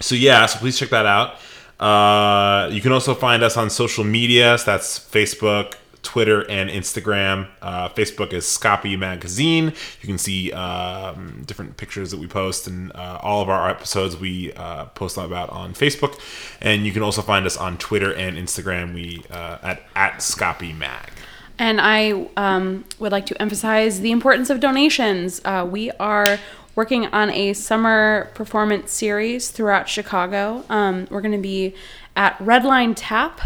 [0.00, 1.36] so yeah, so please check that out.
[1.78, 4.58] Uh, you can also find us on social media.
[4.58, 7.48] So that's Facebook, Twitter, and Instagram.
[7.60, 9.66] Uh, Facebook is Scoppy Magazine.
[10.00, 14.16] You can see um, different pictures that we post, and uh, all of our episodes
[14.16, 16.18] we uh, post about on Facebook.
[16.60, 18.94] And you can also find us on Twitter and Instagram.
[18.94, 21.10] We uh, at at Scoppy Mag.
[21.58, 25.42] And I um, would like to emphasize the importance of donations.
[25.44, 26.38] Uh, we are
[26.74, 30.64] working on a summer performance series throughout Chicago.
[30.70, 31.74] Um, we're going to be
[32.16, 33.40] at Redline Tap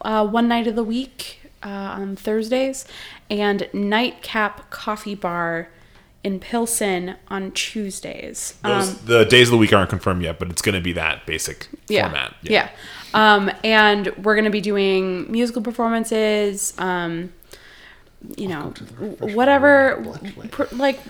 [0.00, 2.84] uh, one night of the week uh, on Thursdays
[3.28, 5.68] and Nightcap Coffee Bar
[6.22, 8.58] in Pilsen on Tuesdays.
[8.62, 10.92] Those, Um, the days of the week aren't confirmed yet, but it's going to be
[10.92, 12.02] that basic yeah.
[12.02, 12.34] format.
[12.42, 12.68] Yeah.
[13.14, 17.32] Um, and we're going to be doing musical performances, um,
[18.36, 18.74] you know,
[19.20, 20.04] whatever,
[20.50, 21.00] pr- like,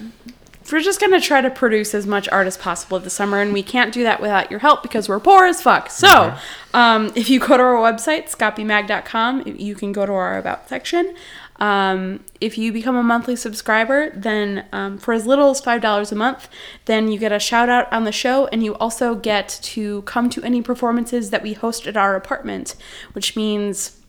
[0.73, 3.53] we're just going to try to produce as much art as possible this summer, and
[3.53, 5.91] we can't do that without your help because we're poor as fuck.
[5.91, 6.35] So,
[6.75, 11.15] um, if you go to our website, scopymag.com, you can go to our About section.
[11.61, 16.15] Um, if you become a monthly subscriber, then um, for as little as $5 a
[16.15, 16.49] month,
[16.87, 20.31] then you get a shout out on the show, and you also get to come
[20.31, 22.77] to any performances that we host at our apartment,
[23.13, 24.01] which means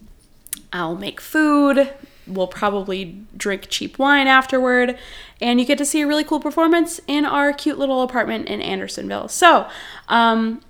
[0.71, 1.93] I'll make food.
[2.31, 4.97] We'll probably drink cheap wine afterward.
[5.39, 8.61] And you get to see a really cool performance in our cute little apartment in
[8.61, 9.27] Andersonville.
[9.27, 9.67] So,
[10.07, 10.61] um,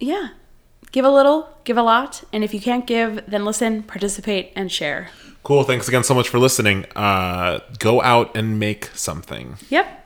[0.00, 0.28] yeah,
[0.92, 2.24] give a little, give a lot.
[2.32, 5.10] And if you can't give, then listen, participate, and share.
[5.42, 5.62] Cool.
[5.62, 6.86] Thanks again so much for listening.
[6.96, 9.56] Uh, go out and make something.
[9.68, 10.03] Yep.